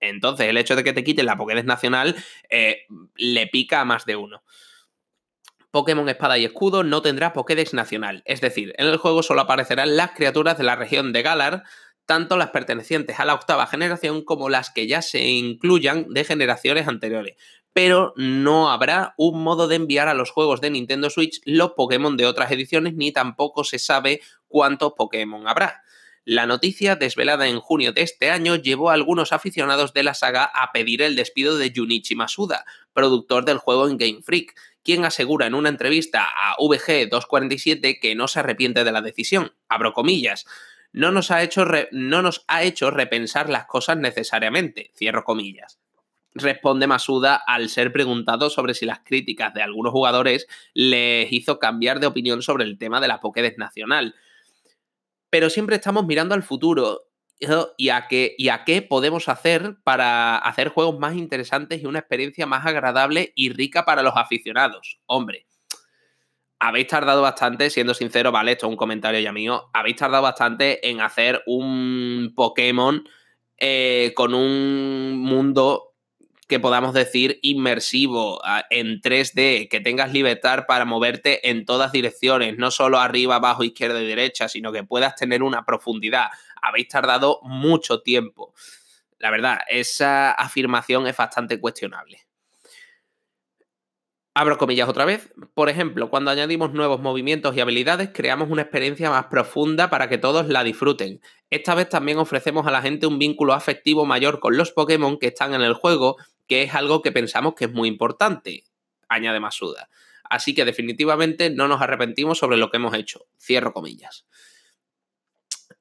Entonces, 0.00 0.48
el 0.48 0.56
hecho 0.56 0.76
de 0.76 0.82
que 0.82 0.94
te 0.94 1.04
quiten 1.04 1.26
la 1.26 1.36
Pokédex 1.36 1.66
nacional 1.66 2.16
eh, 2.48 2.86
le 3.16 3.48
pica 3.48 3.82
a 3.82 3.84
más 3.84 4.06
de 4.06 4.16
uno. 4.16 4.42
Pokémon 5.70 6.08
Espada 6.08 6.38
y 6.38 6.46
Escudo 6.46 6.84
no 6.84 7.02
tendrá 7.02 7.34
Pokédex 7.34 7.74
nacional, 7.74 8.22
es 8.24 8.40
decir, 8.40 8.72
en 8.78 8.86
el 8.86 8.96
juego 8.96 9.22
solo 9.22 9.42
aparecerán 9.42 9.94
las 9.94 10.12
criaturas 10.12 10.56
de 10.56 10.64
la 10.64 10.74
región 10.74 11.12
de 11.12 11.20
Galar, 11.20 11.64
tanto 12.06 12.38
las 12.38 12.48
pertenecientes 12.48 13.20
a 13.20 13.26
la 13.26 13.34
octava 13.34 13.66
generación 13.66 14.24
como 14.24 14.48
las 14.48 14.70
que 14.70 14.86
ya 14.86 15.02
se 15.02 15.22
incluyan 15.22 16.06
de 16.14 16.24
generaciones 16.24 16.88
anteriores. 16.88 17.36
Pero 17.76 18.14
no 18.16 18.70
habrá 18.70 19.12
un 19.18 19.42
modo 19.42 19.68
de 19.68 19.76
enviar 19.76 20.08
a 20.08 20.14
los 20.14 20.30
juegos 20.30 20.62
de 20.62 20.70
Nintendo 20.70 21.10
Switch 21.10 21.42
los 21.44 21.72
Pokémon 21.72 22.16
de 22.16 22.24
otras 22.24 22.50
ediciones, 22.50 22.94
ni 22.94 23.12
tampoco 23.12 23.64
se 23.64 23.78
sabe 23.78 24.22
cuántos 24.48 24.94
Pokémon 24.94 25.46
habrá. 25.46 25.82
La 26.24 26.46
noticia, 26.46 26.96
desvelada 26.96 27.48
en 27.48 27.60
junio 27.60 27.92
de 27.92 28.00
este 28.00 28.30
año, 28.30 28.56
llevó 28.56 28.88
a 28.88 28.94
algunos 28.94 29.34
aficionados 29.34 29.92
de 29.92 30.04
la 30.04 30.14
saga 30.14 30.44
a 30.44 30.72
pedir 30.72 31.02
el 31.02 31.16
despido 31.16 31.58
de 31.58 31.70
Junichi 31.76 32.14
Masuda, 32.14 32.64
productor 32.94 33.44
del 33.44 33.58
juego 33.58 33.86
en 33.86 33.98
Game 33.98 34.22
Freak, 34.22 34.58
quien 34.82 35.04
asegura 35.04 35.44
en 35.46 35.52
una 35.52 35.68
entrevista 35.68 36.24
a 36.24 36.56
VG247 36.56 38.00
que 38.00 38.14
no 38.14 38.26
se 38.26 38.40
arrepiente 38.40 38.84
de 38.84 38.92
la 38.92 39.02
decisión. 39.02 39.52
Abro 39.68 39.92
comillas. 39.92 40.46
No 40.92 41.12
nos, 41.12 41.30
ha 41.30 41.42
hecho 41.42 41.66
no 41.92 42.22
nos 42.22 42.42
ha 42.48 42.62
hecho 42.62 42.90
repensar 42.90 43.50
las 43.50 43.66
cosas 43.66 43.98
necesariamente. 43.98 44.92
Cierro 44.96 45.24
comillas. 45.24 45.78
Responde 46.38 46.86
Masuda 46.86 47.36
al 47.36 47.70
ser 47.70 47.92
preguntado 47.92 48.50
sobre 48.50 48.74
si 48.74 48.84
las 48.84 49.00
críticas 49.00 49.54
de 49.54 49.62
algunos 49.62 49.92
jugadores 49.92 50.46
les 50.74 51.32
hizo 51.32 51.58
cambiar 51.58 51.98
de 51.98 52.06
opinión 52.06 52.42
sobre 52.42 52.64
el 52.64 52.76
tema 52.76 53.00
de 53.00 53.08
la 53.08 53.20
Pokédex 53.20 53.56
nacional. 53.56 54.14
Pero 55.30 55.48
siempre 55.48 55.76
estamos 55.76 56.04
mirando 56.04 56.34
al 56.34 56.42
futuro 56.42 57.06
y 57.76 57.88
a, 57.88 58.06
qué, 58.08 58.86
podemos 58.88 59.28
hacer 59.28 59.76
para 59.82 60.38
hacer 60.38 60.68
juegos 60.68 60.98
más 60.98 61.14
interesantes 61.14 61.82
y 61.82 61.86
una 61.86 62.00
experiencia 62.00 62.46
más 62.46 62.66
agradable 62.66 63.32
y 63.34 63.50
rica 63.50 63.84
para 63.84 64.02
los 64.02 64.14
aficionados. 64.16 65.00
Hombre, 65.06 65.46
habéis 66.58 66.86
tardado 66.86 67.22
bastante, 67.22 67.70
siendo 67.70 67.94
sincero, 67.94 68.32
vale, 68.32 68.52
esto 68.52 68.66
es 68.66 68.70
un 68.70 68.76
comentario 68.76 69.20
ya 69.20 69.32
mío, 69.32 69.70
habéis 69.72 69.96
tardado 69.96 70.22
bastante 70.22 70.88
en 70.88 71.00
hacer 71.00 71.42
un 71.46 72.32
Pokémon 72.34 73.06
eh, 73.58 74.12
con 74.14 74.34
un 74.34 75.18
mundo 75.18 75.95
que 76.46 76.60
podamos 76.60 76.94
decir 76.94 77.38
inmersivo 77.42 78.40
en 78.70 79.00
3D, 79.00 79.68
que 79.68 79.80
tengas 79.80 80.12
libertad 80.12 80.64
para 80.66 80.84
moverte 80.84 81.50
en 81.50 81.64
todas 81.64 81.90
direcciones, 81.92 82.56
no 82.56 82.70
solo 82.70 83.00
arriba, 83.00 83.36
abajo, 83.36 83.64
izquierda 83.64 84.00
y 84.00 84.06
derecha, 84.06 84.48
sino 84.48 84.70
que 84.70 84.84
puedas 84.84 85.16
tener 85.16 85.42
una 85.42 85.64
profundidad. 85.64 86.28
Habéis 86.62 86.88
tardado 86.88 87.40
mucho 87.42 88.00
tiempo. 88.02 88.54
La 89.18 89.30
verdad, 89.30 89.58
esa 89.68 90.30
afirmación 90.32 91.06
es 91.06 91.16
bastante 91.16 91.58
cuestionable. 91.58 92.26
Abro 94.38 94.58
comillas 94.58 94.88
otra 94.88 95.06
vez. 95.06 95.32
Por 95.54 95.70
ejemplo, 95.70 96.10
cuando 96.10 96.30
añadimos 96.30 96.74
nuevos 96.74 97.00
movimientos 97.00 97.56
y 97.56 97.60
habilidades, 97.60 98.10
creamos 98.12 98.50
una 98.50 98.60
experiencia 98.62 99.08
más 99.08 99.26
profunda 99.26 99.88
para 99.88 100.10
que 100.10 100.18
todos 100.18 100.48
la 100.48 100.62
disfruten. 100.62 101.22
Esta 101.48 101.74
vez 101.74 101.88
también 101.88 102.18
ofrecemos 102.18 102.66
a 102.66 102.70
la 102.70 102.82
gente 102.82 103.06
un 103.06 103.18
vínculo 103.18 103.54
afectivo 103.54 104.04
mayor 104.04 104.38
con 104.38 104.58
los 104.58 104.72
Pokémon 104.72 105.18
que 105.18 105.28
están 105.28 105.54
en 105.54 105.62
el 105.62 105.72
juego 105.72 106.18
que 106.46 106.62
es 106.62 106.74
algo 106.74 107.02
que 107.02 107.12
pensamos 107.12 107.54
que 107.54 107.66
es 107.66 107.72
muy 107.72 107.88
importante, 107.88 108.64
añade 109.08 109.40
Masuda. 109.40 109.88
Así 110.28 110.54
que 110.54 110.64
definitivamente 110.64 111.50
no 111.50 111.68
nos 111.68 111.80
arrepentimos 111.80 112.38
sobre 112.38 112.56
lo 112.56 112.70
que 112.70 112.78
hemos 112.78 112.94
hecho. 112.94 113.26
Cierro 113.38 113.72
comillas. 113.72 114.26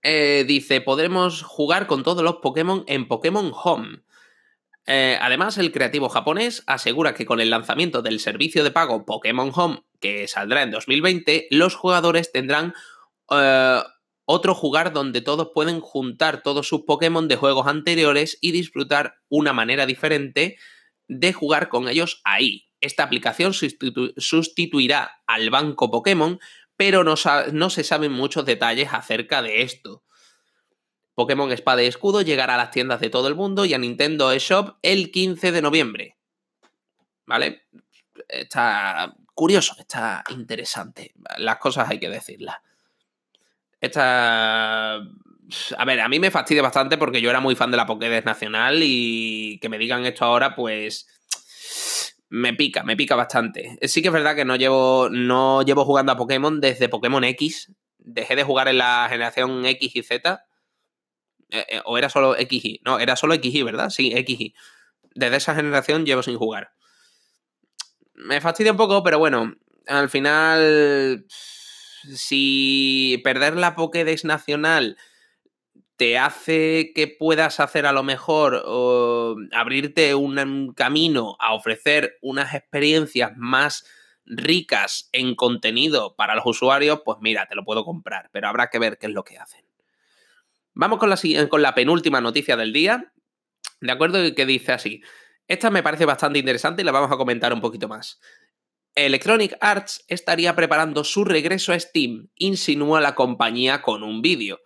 Eh, 0.02 0.46
dice, 0.48 0.82
podremos 0.82 1.42
jugar 1.42 1.88
con 1.88 2.04
todos 2.04 2.24
los 2.24 2.36
Pokémon 2.36 2.84
en 2.88 3.08
Pokémon 3.08 3.52
Home. 3.54 4.04
Eh, 4.86 5.18
además, 5.20 5.58
el 5.58 5.72
creativo 5.72 6.10
japonés 6.10 6.64
asegura 6.68 7.16
que 7.16 7.26
con 7.26 7.42
el 7.42 7.50
lanzamiento 7.50 8.04
del 8.04 8.20
servicio 8.20 8.64
de 8.64 8.70
pago 8.70 9.06
Pokémon 9.06 9.52
Home, 9.56 9.84
que 10.00 10.28
saldrá 10.28 10.62
en 10.62 10.70
2020, 10.70 11.48
los 11.50 11.76
jugadores 11.76 12.32
tendrán 12.32 12.76
eh, 13.32 13.82
otro 14.26 14.56
jugar 14.56 14.92
donde 14.92 15.22
todos 15.22 15.52
pueden 15.54 15.80
juntar 15.80 16.42
todos 16.42 16.68
sus 16.68 16.82
Pokémon 16.82 17.28
de 17.28 17.36
juegos 17.36 17.68
anteriores 17.68 18.38
y 18.42 18.52
disfrutar 18.52 19.16
una 19.30 19.54
manera 19.54 19.86
diferente 19.86 20.58
de 21.08 21.34
jugar 21.34 21.70
con 21.70 21.88
ellos 21.88 22.22
ahí. 22.24 22.68
Esta 22.82 23.04
aplicación 23.04 23.54
sustituirá 23.54 25.22
al 25.28 25.50
banco 25.50 25.90
Pokémon, 25.92 26.40
pero 26.76 27.04
no, 27.04 27.16
no 27.54 27.70
se 27.70 27.84
saben 27.84 28.12
muchos 28.12 28.46
detalles 28.46 28.90
acerca 28.92 29.42
de 29.42 29.62
esto. 29.62 30.04
Pokémon 31.14 31.52
Espada 31.52 31.82
y 31.82 31.88
Escudo 31.88 32.22
llegará 32.22 32.56
a 32.56 32.58
las 32.58 32.72
tiendas 32.72 33.00
de 33.00 33.10
todo 33.10 33.28
el 33.28 33.36
mundo 33.36 33.66
y 33.66 33.74
a 33.74 33.78
Nintendo 33.78 34.32
eShop 34.32 34.78
el 34.82 35.12
15 35.12 35.52
de 35.52 35.62
noviembre. 35.62 36.18
¿Vale? 37.26 37.68
Está 38.28 39.16
curioso, 39.34 39.76
está 39.80 40.24
interesante. 40.30 41.14
Las 41.38 41.58
cosas 41.58 41.90
hay 41.90 42.00
que 42.00 42.10
decirlas. 42.10 42.58
Esta. 43.82 44.96
A 44.96 45.86
ver, 45.86 46.00
a 46.00 46.08
mí 46.10 46.20
me 46.20 46.32
fastidia 46.32 46.62
bastante 46.62 46.98
porque 46.98 47.22
yo 47.22 47.30
era 47.30 47.40
muy 47.40 47.56
fan 47.56 47.72
de 47.72 47.78
la 47.78 47.86
Pokédex 47.86 48.26
Nacional 48.26 48.80
y 48.82 49.60
que 49.62 49.70
me 49.70 49.78
digan 49.78 50.06
esto 50.06 50.26
ahora, 50.26 50.56
pues. 50.56 51.08
Me 52.30 52.54
pica, 52.54 52.84
me 52.84 52.98
pica 52.98 53.16
bastante. 53.16 53.78
Sí 53.84 54.02
que 54.02 54.08
es 54.08 54.14
verdad 54.14 54.36
que 54.36 54.46
no 54.46 54.56
llevo, 54.56 55.10
no 55.10 55.62
llevo 55.62 55.86
jugando 55.86 56.12
a 56.12 56.18
Pokémon 56.18 56.60
desde 56.60 56.90
Pokémon 56.90 57.24
X. 57.24 57.72
Dejé 58.00 58.36
de 58.36 58.44
jugar 58.44 58.68
en 58.68 58.80
la 58.80 59.08
generación 59.10 59.66
X 59.66 59.96
y 59.96 60.04
Z. 60.04 60.46
Eh, 61.52 61.66
eh, 61.70 61.82
o 61.86 61.98
era 61.98 62.10
solo 62.10 62.36
XY. 62.36 62.82
No, 62.84 63.00
era 63.00 63.16
solo 63.16 63.36
XY, 63.36 63.64
¿verdad? 63.64 63.90
Sí, 63.90 64.12
XY. 64.12 64.54
Desde 65.14 65.38
esa 65.38 65.56
generación 65.56 66.06
llevo 66.06 66.24
sin 66.24 66.38
jugar. 66.38 66.72
Me 68.16 68.42
fastidia 68.42 68.72
un 68.72 68.78
poco, 68.78 69.04
pero 69.04 69.20
bueno, 69.20 69.56
al 69.88 70.10
final 70.10 71.26
si 72.14 73.20
perder 73.24 73.56
la 73.56 73.76
Pokédex 73.76 74.26
nacional 74.26 74.98
te 75.98 76.18
hace 76.18 76.92
que 76.94 77.08
puedas 77.08 77.60
hacer 77.60 77.86
a 77.86 77.94
lo 77.94 78.04
mejor 78.04 78.64
abrirte 79.54 80.14
un 80.16 80.74
camino 80.76 81.38
a 81.40 81.54
ofrecer 81.54 82.18
unas 82.22 82.54
experiencias 82.54 83.32
más 83.38 83.86
ricas 84.26 85.10
en 85.12 85.36
contenido 85.36 86.16
para 86.16 86.36
los 86.36 86.46
usuarios, 86.46 87.02
pues 87.06 87.20
mira, 87.22 87.48
te 87.48 87.56
lo 87.56 87.64
puedo 87.64 87.86
comprar, 87.86 88.30
pero 88.32 88.48
habrá 88.48 88.70
que 88.70 88.80
ver 88.80 88.98
qué 88.98 89.08
es 89.08 89.14
lo 89.14 89.24
que 89.24 89.38
hacen. 89.38 89.66
Vamos 90.74 91.00
con 91.00 91.10
la, 91.10 91.18
con 91.48 91.62
la 91.62 91.76
penúltima 91.76 92.20
noticia 92.20 92.58
del 92.58 92.74
día, 92.74 93.14
¿de 93.80 93.92
acuerdo? 93.92 94.20
Que 94.36 94.46
dice 94.46 94.74
así. 94.74 95.02
Esta 95.48 95.70
me 95.70 95.84
parece 95.84 96.06
bastante 96.06 96.40
interesante 96.40 96.82
y 96.82 96.86
la 96.86 96.92
vamos 96.92 97.12
a 97.12 97.18
comentar 97.18 97.54
un 97.54 97.62
poquito 97.62 97.88
más. 97.88 98.20
Electronic 98.98 99.58
Arts 99.60 100.06
estaría 100.08 100.56
preparando 100.56 101.04
su 101.04 101.26
regreso 101.26 101.74
a 101.74 101.80
Steam, 101.80 102.30
insinúa 102.36 103.02
la 103.02 103.14
compañía 103.14 103.82
con 103.82 104.04
un 104.04 104.22
vídeo. 104.22 104.62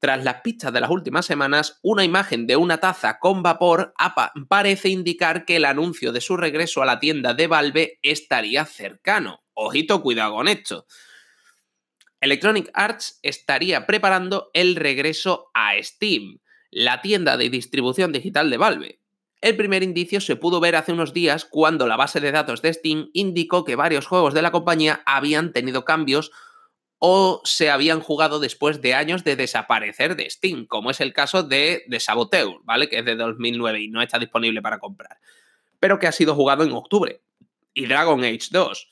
Tras 0.00 0.24
las 0.24 0.40
pistas 0.42 0.72
de 0.72 0.80
las 0.80 0.90
últimas 0.90 1.26
semanas, 1.26 1.78
una 1.82 2.02
imagen 2.02 2.48
de 2.48 2.56
una 2.56 2.78
taza 2.78 3.20
con 3.20 3.44
vapor 3.44 3.94
parece 4.48 4.88
indicar 4.88 5.44
que 5.44 5.56
el 5.56 5.64
anuncio 5.64 6.10
de 6.10 6.20
su 6.20 6.36
regreso 6.36 6.82
a 6.82 6.86
la 6.86 6.98
tienda 6.98 7.34
de 7.34 7.46
Valve 7.46 8.00
estaría 8.02 8.64
cercano. 8.64 9.44
Ojito, 9.54 10.02
cuidado 10.02 10.34
con 10.34 10.48
esto. 10.48 10.86
Electronic 12.20 12.70
Arts 12.74 13.20
estaría 13.22 13.86
preparando 13.86 14.50
el 14.54 14.74
regreso 14.74 15.52
a 15.54 15.80
Steam, 15.80 16.40
la 16.72 17.00
tienda 17.00 17.36
de 17.36 17.48
distribución 17.48 18.10
digital 18.10 18.50
de 18.50 18.56
Valve. 18.56 19.00
El 19.40 19.56
primer 19.56 19.82
indicio 19.84 20.20
se 20.20 20.34
pudo 20.34 20.58
ver 20.58 20.74
hace 20.74 20.92
unos 20.92 21.12
días 21.12 21.44
cuando 21.44 21.86
la 21.86 21.96
base 21.96 22.20
de 22.20 22.32
datos 22.32 22.60
de 22.60 22.72
Steam 22.72 23.10
indicó 23.12 23.64
que 23.64 23.76
varios 23.76 24.06
juegos 24.06 24.34
de 24.34 24.42
la 24.42 24.50
compañía 24.50 25.02
habían 25.06 25.52
tenido 25.52 25.84
cambios 25.84 26.32
o 26.98 27.40
se 27.44 27.70
habían 27.70 28.00
jugado 28.00 28.40
después 28.40 28.82
de 28.82 28.94
años 28.94 29.22
de 29.22 29.36
desaparecer 29.36 30.16
de 30.16 30.28
Steam, 30.28 30.66
como 30.66 30.90
es 30.90 31.00
el 31.00 31.12
caso 31.12 31.44
de, 31.44 31.84
de 31.86 32.00
Saboteur, 32.00 32.58
¿vale? 32.64 32.88
Que 32.88 32.98
es 32.98 33.04
de 33.04 33.14
2009 33.14 33.80
y 33.80 33.88
no 33.88 34.02
está 34.02 34.18
disponible 34.18 34.60
para 34.60 34.80
comprar, 34.80 35.18
pero 35.78 36.00
que 36.00 36.08
ha 36.08 36.12
sido 36.12 36.34
jugado 36.34 36.64
en 36.64 36.72
octubre. 36.72 37.20
y 37.74 37.86
Dragon 37.86 38.24
Age 38.24 38.48
2. 38.50 38.90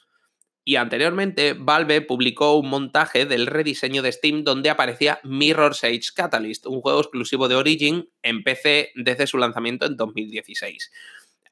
Y 0.68 0.74
anteriormente, 0.74 1.52
Valve 1.52 2.00
publicó 2.00 2.57
un 2.57 2.68
montaje 2.68 3.24
del 3.24 3.46
rediseño 3.46 4.02
de 4.02 4.11
Steam 4.11 4.42
donde 4.42 4.68
aparecía 4.68 5.20
Mirror's 5.22 5.85
Edge 5.85 6.09
Catalyst, 6.12 6.66
un 6.66 6.81
juego 6.81 6.98
exclusivo 6.98 7.46
de 7.46 7.55
Origin 7.55 8.11
en 8.20 8.42
PC 8.42 8.90
desde 8.96 9.29
su 9.29 9.38
lanzamiento 9.38 9.87
en 9.87 9.96
2016. 9.96 10.90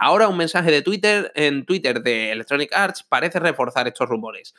Ahora 0.00 0.26
un 0.26 0.36
mensaje 0.36 0.72
de 0.72 0.82
Twitter 0.82 1.30
en 1.36 1.64
Twitter 1.64 2.02
de 2.02 2.32
Electronic 2.32 2.72
Arts 2.72 3.04
parece 3.04 3.38
reforzar 3.38 3.86
estos 3.86 4.08
rumores. 4.08 4.52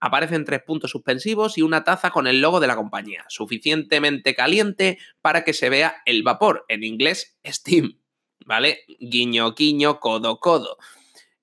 Aparecen 0.00 0.44
tres 0.44 0.62
puntos 0.62 0.90
suspensivos 0.90 1.56
y 1.56 1.62
una 1.62 1.82
taza 1.82 2.10
con 2.10 2.26
el 2.26 2.42
logo 2.42 2.60
de 2.60 2.66
la 2.66 2.76
compañía, 2.76 3.24
suficientemente 3.28 4.34
caliente 4.34 4.98
para 5.22 5.44
que 5.44 5.54
se 5.54 5.70
vea 5.70 6.02
el 6.04 6.22
vapor, 6.22 6.66
en 6.68 6.84
inglés 6.84 7.38
Steam, 7.42 7.98
¿vale? 8.44 8.80
Guiño, 9.00 9.54
guiño, 9.54 9.98
codo, 9.98 10.40
codo. 10.40 10.76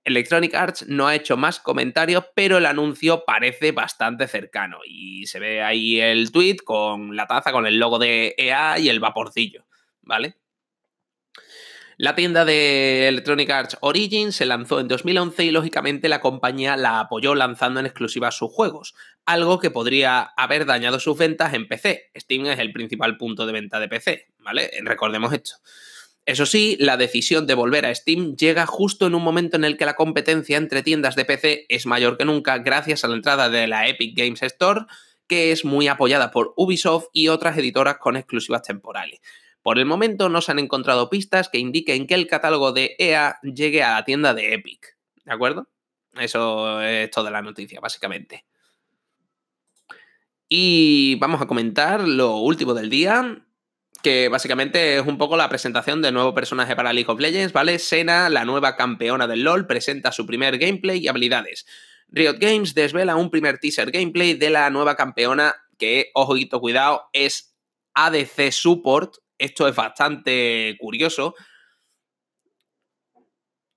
Electronic 0.04 0.56
Arts 0.56 0.88
no 0.88 1.08
ha 1.08 1.16
hecho 1.16 1.38
más 1.38 1.60
comentarios, 1.60 2.26
pero 2.36 2.58
el 2.58 2.66
anuncio 2.66 3.24
parece 3.26 3.72
bastante 3.72 4.28
cercano 4.28 4.80
y 4.86 5.28
se 5.28 5.40
ve 5.40 5.62
ahí 5.62 6.00
el 6.00 6.32
tweet 6.32 6.58
con 6.64 7.16
la 7.16 7.28
taza 7.28 7.52
con 7.52 7.68
el 7.68 7.78
logo 7.78 8.00
de 8.00 8.34
EA 8.38 8.80
y 8.80 8.90
el 8.90 9.00
vaporcillo, 9.00 9.66
¿vale? 10.02 10.38
La 11.98 12.16
tienda 12.16 12.46
de 12.46 13.08
Electronic 13.10 13.50
Arts 13.52 13.78
Origin 13.82 14.32
se 14.32 14.48
lanzó 14.48 14.80
en 14.80 14.88
2011 14.88 15.46
y 15.46 15.52
lógicamente 15.52 16.10
la 16.10 16.20
compañía 16.20 16.76
la 16.76 17.00
apoyó 17.00 17.36
lanzando 17.36 17.80
en 17.80 17.86
exclusiva 17.86 18.32
sus 18.32 18.52
juegos, 18.52 18.96
algo 19.24 19.60
que 19.60 19.70
podría 19.70 20.22
haber 20.36 20.66
dañado 20.66 21.00
sus 21.00 21.16
ventas 21.16 21.54
en 21.54 21.68
PC. 21.68 22.10
Steam 22.18 22.48
es 22.48 22.58
el 22.58 22.74
principal 22.74 23.18
punto 23.18 23.46
de 23.46 23.54
venta 23.54 23.80
de 23.80 23.88
PC, 23.88 24.30
¿vale? 24.40 24.72
Recordemos 24.82 25.32
esto. 25.32 25.58
Eso 26.26 26.46
sí, 26.46 26.78
la 26.80 26.98
decisión 26.98 27.48
de 27.48 27.56
volver 27.56 27.86
a 27.86 27.96
Steam 27.96 28.36
llega 28.36 28.68
justo 28.68 29.08
en 29.08 29.16
un 29.16 29.24
momento 29.24 29.58
en 29.58 29.64
el 29.64 29.76
que 29.76 29.86
la 29.86 29.96
competencia 29.96 30.58
entre 30.58 30.84
tiendas 30.84 31.16
de 31.16 31.26
PC 31.26 31.66
es 31.68 31.88
mayor 31.88 32.18
que 32.18 32.26
nunca 32.26 32.60
gracias 32.60 33.04
a 33.04 33.08
la 33.08 33.16
entrada 33.16 33.50
de 33.50 33.68
la 33.68 33.88
Epic 33.88 34.16
Games 34.16 34.44
Store, 34.44 34.82
que 35.28 35.52
es 35.52 35.66
muy 35.66 35.88
apoyada 35.88 36.30
por 36.30 36.54
Ubisoft 36.58 37.08
y 37.12 37.30
otras 37.30 37.58
editoras 37.58 37.98
con 37.98 38.18
exclusivas 38.18 38.62
temporales. 38.62 39.20
Por 39.64 39.80
el 39.80 39.86
momento 39.86 40.30
no 40.30 40.42
se 40.42 40.52
han 40.52 40.60
encontrado 40.60 41.10
pistas 41.10 41.50
que 41.50 41.58
indiquen 41.58 42.06
que 42.06 42.16
el 42.16 42.28
catálogo 42.28 42.72
de 42.72 42.96
EA 43.00 43.40
llegue 43.42 43.82
a 43.84 43.94
la 43.94 44.06
tienda 44.06 44.34
de 44.34 44.54
Epic. 44.54 44.98
¿De 45.24 45.34
acuerdo? 45.34 45.70
Eso 46.14 46.82
es 46.82 47.10
toda 47.12 47.32
la 47.32 47.42
noticia, 47.42 47.80
básicamente. 47.80 48.46
Y 50.50 51.16
vamos 51.16 51.42
a 51.42 51.48
comentar 51.48 52.02
lo 52.02 52.38
último 52.38 52.74
del 52.74 52.90
día, 52.90 53.46
que 54.02 54.30
básicamente 54.30 54.98
es 54.98 55.06
un 55.06 55.18
poco 55.18 55.38
la 55.38 55.50
presentación 55.50 56.02
de 56.02 56.12
nuevo 56.12 56.34
personaje 56.34 56.76
para 56.76 56.94
League 56.94 57.12
of 57.12 57.20
Legends, 57.20 57.54
¿vale? 57.54 57.80
Sena, 57.80 58.30
la 58.30 58.46
nueva 58.46 58.76
campeona 58.76 59.28
del 59.28 59.44
LoL, 59.44 59.68
presenta 59.68 60.12
su 60.12 60.26
primer 60.26 60.58
gameplay 60.58 61.00
y 61.00 61.08
habilidades. 61.08 61.66
Riot 62.10 62.38
Games 62.40 62.74
desvela 62.74 63.16
un 63.16 63.30
primer 63.30 63.58
teaser 63.60 63.92
gameplay 63.92 64.34
de 64.34 64.50
la 64.50 64.70
nueva 64.70 64.96
campeona 64.96 65.56
que, 65.78 66.12
ojito, 66.14 66.60
cuidado, 66.60 67.10
es 67.14 67.56
ADC 67.94 68.52
Support, 68.52 69.16
esto 69.38 69.68
es 69.68 69.76
bastante 69.76 70.76
curioso. 70.80 71.36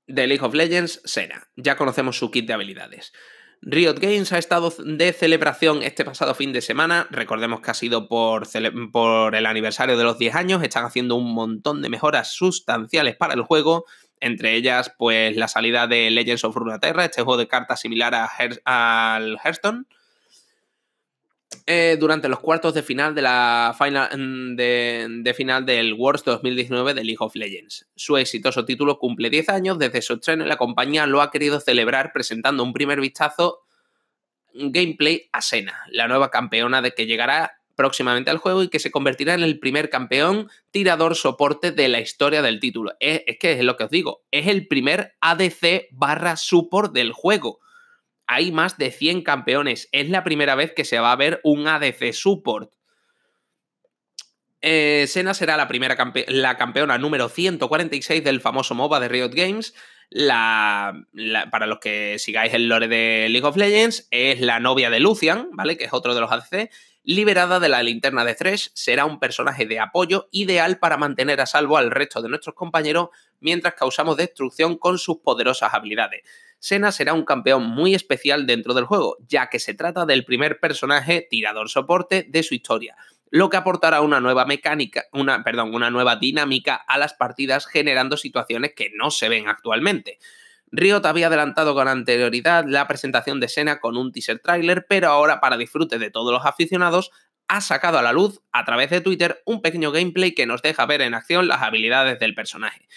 De 0.06 0.26
League 0.26 0.44
of 0.44 0.54
Legends, 0.54 1.00
Sena. 1.04 1.48
Ya 1.56 1.76
conocemos 1.76 2.18
su 2.18 2.30
kit 2.30 2.46
de 2.46 2.52
habilidades. 2.52 3.12
Riot 3.66 3.98
Games 3.98 4.30
ha 4.32 4.38
estado 4.38 4.74
de 4.84 5.14
celebración 5.14 5.82
este 5.82 6.04
pasado 6.04 6.34
fin 6.34 6.52
de 6.52 6.60
semana. 6.60 7.06
Recordemos 7.10 7.62
que 7.62 7.70
ha 7.70 7.74
sido 7.74 8.08
por, 8.08 8.46
el 8.54 9.46
aniversario 9.46 9.96
de 9.96 10.04
los 10.04 10.18
10 10.18 10.34
años. 10.34 10.62
Están 10.62 10.84
haciendo 10.84 11.16
un 11.16 11.32
montón 11.32 11.80
de 11.80 11.88
mejoras 11.88 12.34
sustanciales 12.34 13.16
para 13.16 13.32
el 13.32 13.40
juego. 13.40 13.86
Entre 14.20 14.54
ellas, 14.54 14.92
pues 14.98 15.34
la 15.36 15.48
salida 15.48 15.86
de 15.86 16.10
Legends 16.10 16.44
of 16.44 16.54
Runeterra, 16.54 17.06
este 17.06 17.22
juego 17.22 17.38
de 17.38 17.48
cartas 17.48 17.80
similar 17.80 18.14
a 18.14 18.30
al 18.66 19.38
Hearthstone 19.42 19.86
eh, 21.66 21.96
durante 21.98 22.28
los 22.28 22.40
cuartos 22.40 22.74
de 22.74 22.82
final 22.82 23.14
de 23.14 23.22
la 23.22 23.74
final 23.78 24.10
mm, 24.18 24.54
de, 24.54 25.34
final 25.34 25.64
del 25.64 25.94
Worlds 25.94 26.24
2019 26.24 26.92
de 26.92 27.04
League 27.04 27.16
of 27.20 27.34
Legends. 27.34 27.88
Su 27.96 28.18
exitoso 28.18 28.66
título 28.66 28.98
cumple 28.98 29.30
10 29.30 29.48
años 29.48 29.78
desde 29.78 30.02
su 30.02 30.12
estreno 30.12 30.44
la 30.44 30.58
compañía 30.58 31.06
lo 31.06 31.22
ha 31.22 31.30
querido 31.30 31.60
celebrar 31.60 32.12
presentando 32.12 32.62
un 32.62 32.74
primer 32.74 33.00
vistazo 33.00 33.62
gameplay 34.52 35.30
a 35.32 35.40
Sena, 35.40 35.84
la 35.90 36.06
nueva 36.06 36.30
campeona 36.30 36.82
de 36.82 36.92
que 36.92 37.06
llegará 37.06 37.58
próximamente 37.76 38.30
al 38.30 38.38
juego 38.38 38.62
y 38.62 38.68
que 38.68 38.78
se 38.78 38.90
convertirá 38.90 39.32
en 39.32 39.42
el 39.42 39.58
primer 39.58 39.88
campeón 39.88 40.50
tirador 40.70 41.16
soporte 41.16 41.72
de 41.72 41.88
la 41.88 42.00
historia 42.00 42.42
del 42.42 42.60
título. 42.60 42.92
Es, 43.00 43.22
es 43.26 43.38
que 43.38 43.52
es 43.52 43.64
lo 43.64 43.78
que 43.78 43.84
os 43.84 43.90
digo, 43.90 44.22
es 44.30 44.48
el 44.48 44.68
primer 44.68 45.14
ADC 45.22 45.88
barra 45.92 46.36
support 46.36 46.92
del 46.92 47.12
juego 47.12 47.60
hay 48.26 48.52
más 48.52 48.78
de 48.78 48.90
100 48.90 49.22
campeones. 49.22 49.88
Es 49.92 50.08
la 50.08 50.24
primera 50.24 50.54
vez 50.54 50.72
que 50.72 50.84
se 50.84 50.98
va 50.98 51.12
a 51.12 51.16
ver 51.16 51.40
un 51.44 51.66
ADC 51.66 52.12
Support. 52.12 52.72
Eh, 54.66 55.04
Sena 55.08 55.34
será 55.34 55.58
la 55.58 55.68
primera 55.68 55.94
campeona 55.94 56.96
número 56.96 57.28
146 57.28 58.24
del 58.24 58.40
famoso 58.40 58.74
MOBA 58.74 58.98
de 58.98 59.08
Riot 59.08 59.32
Games. 59.34 59.74
para 60.10 61.66
los 61.66 61.80
que 61.80 62.18
sigáis 62.18 62.54
el 62.54 62.68
lore 62.68 62.88
de 62.88 63.28
League 63.28 63.46
of 63.46 63.56
Legends, 63.56 64.08
es 64.10 64.40
la 64.40 64.60
novia 64.60 64.88
de 64.88 65.00
Lucian, 65.00 65.50
¿vale? 65.52 65.76
Que 65.76 65.84
es 65.84 65.92
otro 65.92 66.14
de 66.14 66.20
los 66.22 66.32
ADC. 66.32 66.70
Liberada 67.02 67.60
de 67.60 67.68
la 67.68 67.82
linterna 67.82 68.24
de 68.24 68.34
Thresh, 68.34 68.70
será 68.72 69.04
un 69.04 69.20
personaje 69.20 69.66
de 69.66 69.78
apoyo 69.78 70.28
ideal 70.30 70.78
para 70.78 70.96
mantener 70.96 71.42
a 71.42 71.46
salvo 71.46 71.76
al 71.76 71.90
resto 71.90 72.22
de 72.22 72.30
nuestros 72.30 72.54
compañeros 72.54 73.10
mientras 73.40 73.74
causamos 73.74 74.16
destrucción 74.16 74.78
con 74.78 74.96
sus 74.96 75.18
poderosas 75.18 75.74
habilidades. 75.74 76.22
Sena 76.64 76.92
será 76.92 77.12
un 77.12 77.26
campeón 77.26 77.66
muy 77.66 77.94
especial 77.94 78.46
dentro 78.46 78.72
del 78.72 78.86
juego, 78.86 79.18
ya 79.28 79.50
que 79.50 79.58
se 79.58 79.74
trata 79.74 80.06
del 80.06 80.24
primer 80.24 80.60
personaje 80.60 81.26
tirador 81.28 81.68
soporte 81.68 82.24
de 82.26 82.42
su 82.42 82.54
historia, 82.54 82.96
lo 83.28 83.50
que 83.50 83.58
aportará 83.58 84.00
una 84.00 84.18
nueva 84.18 84.46
mecánica, 84.46 85.04
una, 85.12 85.44
perdón, 85.44 85.74
una 85.74 85.90
nueva 85.90 86.16
dinámica 86.16 86.76
a 86.76 86.96
las 86.96 87.12
partidas 87.12 87.66
generando 87.66 88.16
situaciones 88.16 88.72
que 88.74 88.90
no 88.94 89.10
se 89.10 89.28
ven 89.28 89.46
actualmente. 89.46 90.18
Riot 90.72 91.04
había 91.04 91.26
adelantado 91.26 91.74
con 91.74 91.86
anterioridad 91.86 92.64
la 92.66 92.88
presentación 92.88 93.40
de 93.40 93.48
Sena 93.48 93.78
con 93.78 93.98
un 93.98 94.10
teaser 94.10 94.38
trailer, 94.38 94.86
pero 94.88 95.08
ahora 95.08 95.42
para 95.42 95.58
disfrute 95.58 95.98
de 95.98 96.10
todos 96.10 96.32
los 96.32 96.46
aficionados 96.46 97.10
ha 97.46 97.60
sacado 97.60 97.98
a 97.98 98.02
la 98.02 98.14
luz 98.14 98.40
a 98.52 98.64
través 98.64 98.88
de 98.88 99.02
Twitter 99.02 99.42
un 99.44 99.60
pequeño 99.60 99.92
gameplay 99.92 100.32
que 100.32 100.46
nos 100.46 100.62
deja 100.62 100.86
ver 100.86 101.02
en 101.02 101.12
acción 101.12 101.46
las 101.46 101.60
habilidades 101.60 102.18
del 102.18 102.34
personaje. 102.34 102.88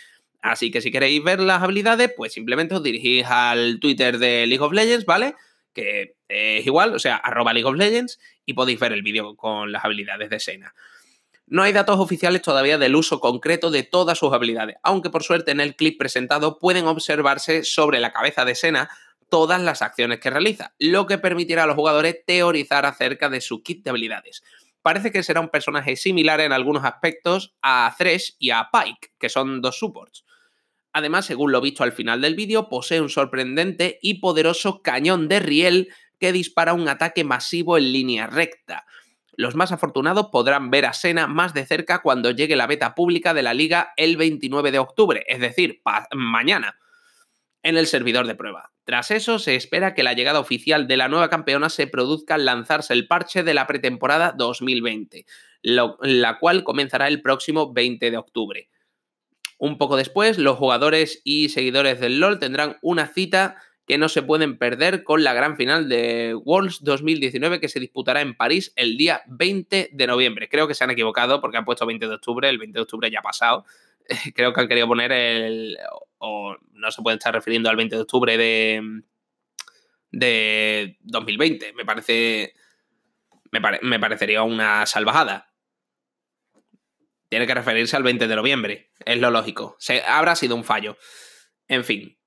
Así 0.41 0.71
que 0.71 0.81
si 0.81 0.91
queréis 0.91 1.23
ver 1.23 1.39
las 1.39 1.63
habilidades, 1.63 2.13
pues 2.15 2.33
simplemente 2.33 2.75
os 2.75 2.83
dirigís 2.83 3.25
al 3.25 3.79
Twitter 3.79 4.17
de 4.17 4.47
League 4.47 4.63
of 4.63 4.73
Legends, 4.73 5.05
¿vale? 5.05 5.35
Que 5.73 6.15
es 6.27 6.65
igual, 6.65 6.93
o 6.93 6.99
sea, 6.99 7.15
arroba 7.17 7.53
League 7.53 7.67
of 7.67 7.75
Legends, 7.75 8.19
y 8.45 8.53
podéis 8.53 8.79
ver 8.79 8.93
el 8.93 9.01
vídeo 9.01 9.35
con 9.35 9.71
las 9.71 9.83
habilidades 9.83 10.29
de 10.29 10.39
Sena. 10.39 10.73
No 11.47 11.63
hay 11.63 11.71
datos 11.71 11.99
oficiales 11.99 12.41
todavía 12.41 12.77
del 12.77 12.95
uso 12.95 13.19
concreto 13.19 13.71
de 13.71 13.83
todas 13.83 14.17
sus 14.17 14.33
habilidades, 14.33 14.75
aunque 14.83 15.09
por 15.09 15.23
suerte 15.23 15.51
en 15.51 15.59
el 15.59 15.75
clip 15.75 15.97
presentado 15.97 16.59
pueden 16.59 16.85
observarse 16.87 17.63
sobre 17.63 17.99
la 17.99 18.11
cabeza 18.11 18.43
de 18.43 18.55
Sena 18.55 18.89
todas 19.29 19.61
las 19.61 19.81
acciones 19.81 20.19
que 20.19 20.29
realiza, 20.29 20.73
lo 20.79 21.05
que 21.05 21.17
permitirá 21.17 21.63
a 21.63 21.67
los 21.67 21.75
jugadores 21.75 22.23
teorizar 22.25 22.85
acerca 22.85 23.29
de 23.29 23.41
su 23.41 23.61
kit 23.63 23.83
de 23.83 23.89
habilidades 23.89 24.43
parece 24.87 25.11
que 25.11 25.21
será 25.21 25.41
un 25.41 25.49
personaje 25.49 25.97
similar 25.97 26.39
en 26.39 26.53
algunos 26.53 26.85
aspectos 26.85 27.53
a 27.61 27.93
Thresh 27.97 28.37
y 28.39 28.51
a 28.51 28.69
Pike, 28.71 29.09
que 29.19 29.27
son 29.27 29.61
dos 29.61 29.77
supports. 29.77 30.23
Además, 30.97 31.27
según 31.27 31.51
lo 31.51 31.61
visto 31.61 31.83
al 31.83 31.91
final 31.91 32.21
del 32.21 32.33
vídeo, 32.33 32.69
posee 32.69 33.01
un 33.01 33.09
sorprendente 33.09 33.99
y 34.01 34.15
poderoso 34.15 34.81
cañón 34.81 35.27
de 35.27 35.39
riel 35.39 35.89
que 36.19 36.31
dispara 36.31 36.73
un 36.73 36.89
ataque 36.89 37.23
masivo 37.23 37.77
en 37.77 37.93
línea 37.93 38.25
recta. 38.25 38.87
Los 39.33 39.53
más 39.53 39.71
afortunados 39.71 40.29
podrán 40.31 40.71
ver 40.71 40.87
a 40.87 40.93
Sena 40.93 41.27
más 41.27 41.53
de 41.53 41.67
cerca 41.67 42.01
cuando 42.01 42.31
llegue 42.31 42.55
la 42.55 42.65
beta 42.65 42.95
pública 42.95 43.35
de 43.35 43.43
la 43.43 43.53
liga 43.53 43.93
el 43.95 44.17
29 44.17 44.71
de 44.71 44.79
octubre, 44.79 45.23
es 45.27 45.39
decir, 45.39 45.83
mañana, 46.15 46.79
en 47.61 47.77
el 47.77 47.85
servidor 47.85 48.25
de 48.25 48.33
prueba. 48.33 48.71
Tras 48.83 49.11
eso, 49.11 49.37
se 49.37 49.53
espera 49.53 49.93
que 49.93 50.01
la 50.01 50.13
llegada 50.13 50.39
oficial 50.39 50.87
de 50.87 50.97
la 50.97 51.09
nueva 51.09 51.29
campeona 51.29 51.69
se 51.69 51.85
produzca 51.85 52.33
al 52.33 52.45
lanzarse 52.45 52.95
el 52.95 53.07
parche 53.07 53.43
de 53.43 53.53
la 53.53 53.67
pretemporada 53.67 54.33
2020, 54.35 55.27
la 55.61 56.39
cual 56.39 56.63
comenzará 56.63 57.07
el 57.07 57.21
próximo 57.21 57.71
20 57.71 58.09
de 58.09 58.17
octubre. 58.17 58.69
Un 59.57 59.77
poco 59.77 59.97
después, 59.97 60.37
los 60.37 60.57
jugadores 60.57 61.21
y 61.23 61.49
seguidores 61.49 61.99
del 61.99 62.19
LOL 62.19 62.39
tendrán 62.39 62.77
una 62.81 63.07
cita 63.07 63.57
que 63.87 63.97
no 63.97 64.09
se 64.09 64.21
pueden 64.21 64.57
perder 64.57 65.03
con 65.03 65.23
la 65.23 65.33
gran 65.33 65.55
final 65.55 65.87
de 65.87 66.35
Worlds 66.35 66.83
2019 66.83 67.61
que 67.61 67.69
se 67.69 67.79
disputará 67.79 68.21
en 68.21 68.35
París 68.35 68.73
el 68.75 68.97
día 68.97 69.21
20 69.27 69.89
de 69.93 70.07
noviembre. 70.07 70.49
Creo 70.49 70.67
que 70.67 70.75
se 70.75 70.83
han 70.83 70.91
equivocado 70.91 71.39
porque 71.39 71.57
han 71.57 71.65
puesto 71.65 71.85
20 71.85 72.07
de 72.07 72.15
octubre, 72.15 72.49
el 72.49 72.57
20 72.57 72.77
de 72.77 72.81
octubre 72.81 73.09
ya 73.09 73.19
ha 73.19 73.23
pasado. 73.23 73.65
Creo 74.35 74.51
que 74.51 74.61
han 74.61 74.67
querido 74.67 74.87
poner 74.87 75.11
el 75.13 75.77
o 76.19 76.57
no 76.73 76.91
se 76.91 77.01
puede 77.01 77.17
estar 77.17 77.33
refiriendo 77.33 77.69
al 77.69 77.75
20 77.77 77.95
de 77.95 78.01
octubre 78.01 78.37
de, 78.37 79.03
de 80.11 80.97
2020. 81.01 81.73
Me 81.73 81.85
parece. 81.85 82.53
Me, 83.51 83.99
parecería 83.99 84.43
una 84.43 84.85
salvajada. 84.85 85.53
Tiene 87.29 87.47
que 87.47 87.53
referirse 87.53 87.95
al 87.95 88.03
20 88.03 88.27
de 88.27 88.35
noviembre. 88.35 88.91
Es 89.05 89.19
lo 89.19 89.31
lógico. 89.31 89.77
Habrá 90.07 90.35
sido 90.35 90.55
un 90.55 90.63
fallo. 90.63 90.97
En 91.67 91.83
fin. 91.83 92.17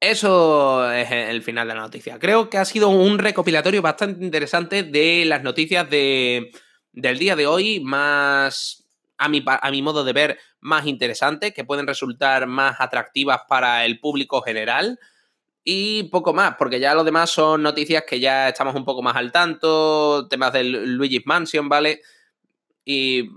Eso 0.00 0.90
es 0.92 1.10
el 1.10 1.42
final 1.42 1.66
de 1.66 1.74
la 1.74 1.80
noticia. 1.80 2.18
Creo 2.18 2.48
que 2.48 2.58
ha 2.58 2.64
sido 2.64 2.88
un 2.88 3.18
recopilatorio 3.18 3.82
bastante 3.82 4.24
interesante 4.24 4.84
de 4.84 5.24
las 5.24 5.42
noticias 5.42 5.90
de, 5.90 6.52
del 6.92 7.18
día 7.18 7.34
de 7.34 7.48
hoy, 7.48 7.80
más, 7.80 8.84
a 9.16 9.28
mi, 9.28 9.44
a 9.44 9.70
mi 9.72 9.82
modo 9.82 10.04
de 10.04 10.12
ver, 10.12 10.38
más 10.60 10.86
interesantes, 10.86 11.52
que 11.52 11.64
pueden 11.64 11.86
resultar 11.88 12.46
más 12.46 12.80
atractivas 12.80 13.40
para 13.48 13.84
el 13.84 13.98
público 13.98 14.40
general. 14.40 15.00
Y 15.64 16.04
poco 16.04 16.32
más, 16.32 16.54
porque 16.56 16.80
ya 16.80 16.94
lo 16.94 17.04
demás 17.04 17.30
son 17.30 17.62
noticias 17.62 18.04
que 18.08 18.20
ya 18.20 18.48
estamos 18.48 18.74
un 18.76 18.84
poco 18.84 19.02
más 19.02 19.16
al 19.16 19.32
tanto, 19.32 20.28
temas 20.28 20.52
del 20.52 20.96
Luigi's 20.96 21.26
Mansion, 21.26 21.68
¿vale? 21.68 22.00
Y 22.84 23.28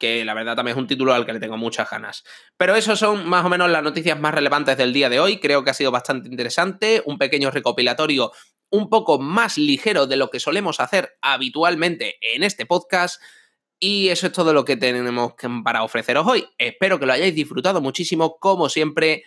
que 0.00 0.24
la 0.24 0.34
verdad 0.34 0.56
también 0.56 0.76
es 0.76 0.80
un 0.80 0.88
título 0.88 1.12
al 1.14 1.26
que 1.26 1.32
le 1.32 1.38
tengo 1.38 1.56
muchas 1.56 1.88
ganas. 1.88 2.24
Pero 2.56 2.74
eso 2.74 2.96
son 2.96 3.28
más 3.28 3.44
o 3.44 3.48
menos 3.48 3.70
las 3.70 3.84
noticias 3.84 4.18
más 4.18 4.34
relevantes 4.34 4.76
del 4.76 4.92
día 4.92 5.08
de 5.08 5.20
hoy. 5.20 5.38
Creo 5.38 5.62
que 5.62 5.70
ha 5.70 5.74
sido 5.74 5.92
bastante 5.92 6.28
interesante, 6.28 7.02
un 7.04 7.18
pequeño 7.18 7.50
recopilatorio 7.50 8.32
un 8.70 8.88
poco 8.88 9.18
más 9.18 9.58
ligero 9.58 10.06
de 10.06 10.16
lo 10.16 10.30
que 10.30 10.40
solemos 10.40 10.80
hacer 10.80 11.18
habitualmente 11.20 12.16
en 12.34 12.42
este 12.42 12.66
podcast. 12.66 13.20
Y 13.78 14.08
eso 14.08 14.26
es 14.26 14.32
todo 14.32 14.52
lo 14.52 14.64
que 14.64 14.76
tenemos 14.76 15.34
para 15.64 15.82
ofreceros 15.82 16.26
hoy. 16.26 16.46
Espero 16.58 16.98
que 16.98 17.06
lo 17.06 17.12
hayáis 17.12 17.34
disfrutado 17.34 17.80
muchísimo, 17.80 18.38
como 18.38 18.68
siempre. 18.68 19.24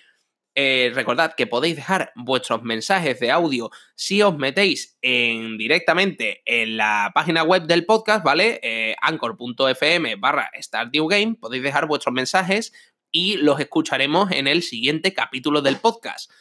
Eh, 0.56 0.92
recordad 0.94 1.34
que 1.36 1.48
podéis 1.48 1.76
dejar 1.76 2.12
vuestros 2.16 2.62
mensajes 2.62 3.20
de 3.20 3.32
audio 3.32 3.72
si 3.96 4.22
os 4.22 4.38
metéis 4.38 4.98
en, 5.02 5.58
directamente 5.58 6.44
en 6.46 6.78
la 6.78 7.12
página 7.16 7.44
web 7.44 7.64
del 7.64 7.86
podcast, 7.86 8.24
¿vale? 8.24 8.60
Eh, 8.62 8.96
anchor.fm 9.02 10.16
barra 10.18 10.52
Game. 11.10 11.36
Podéis 11.40 11.64
dejar 11.64 11.88
vuestros 11.88 12.14
mensajes 12.14 12.72
y 13.12 13.38
los 13.38 13.60
escucharemos 13.60 14.32
en 14.32 14.48
el 14.48 14.62
siguiente 14.62 15.14
capítulo 15.14 15.62
del 15.62 15.78
podcast. 15.78 16.32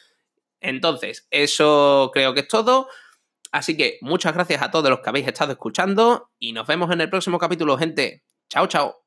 Entonces, 0.60 1.26
eso 1.30 2.10
creo 2.12 2.34
que 2.34 2.40
es 2.40 2.48
todo. 2.48 2.88
Así 3.50 3.76
que 3.76 3.98
muchas 4.00 4.32
gracias 4.34 4.62
a 4.62 4.70
todos 4.70 4.88
los 4.88 5.00
que 5.00 5.10
habéis 5.10 5.26
estado 5.26 5.52
escuchando 5.52 6.30
y 6.38 6.52
nos 6.52 6.66
vemos 6.66 6.90
en 6.90 7.00
el 7.00 7.10
próximo 7.10 7.38
capítulo, 7.38 7.76
gente. 7.76 8.22
Chao, 8.48 8.66
chao. 8.66 9.01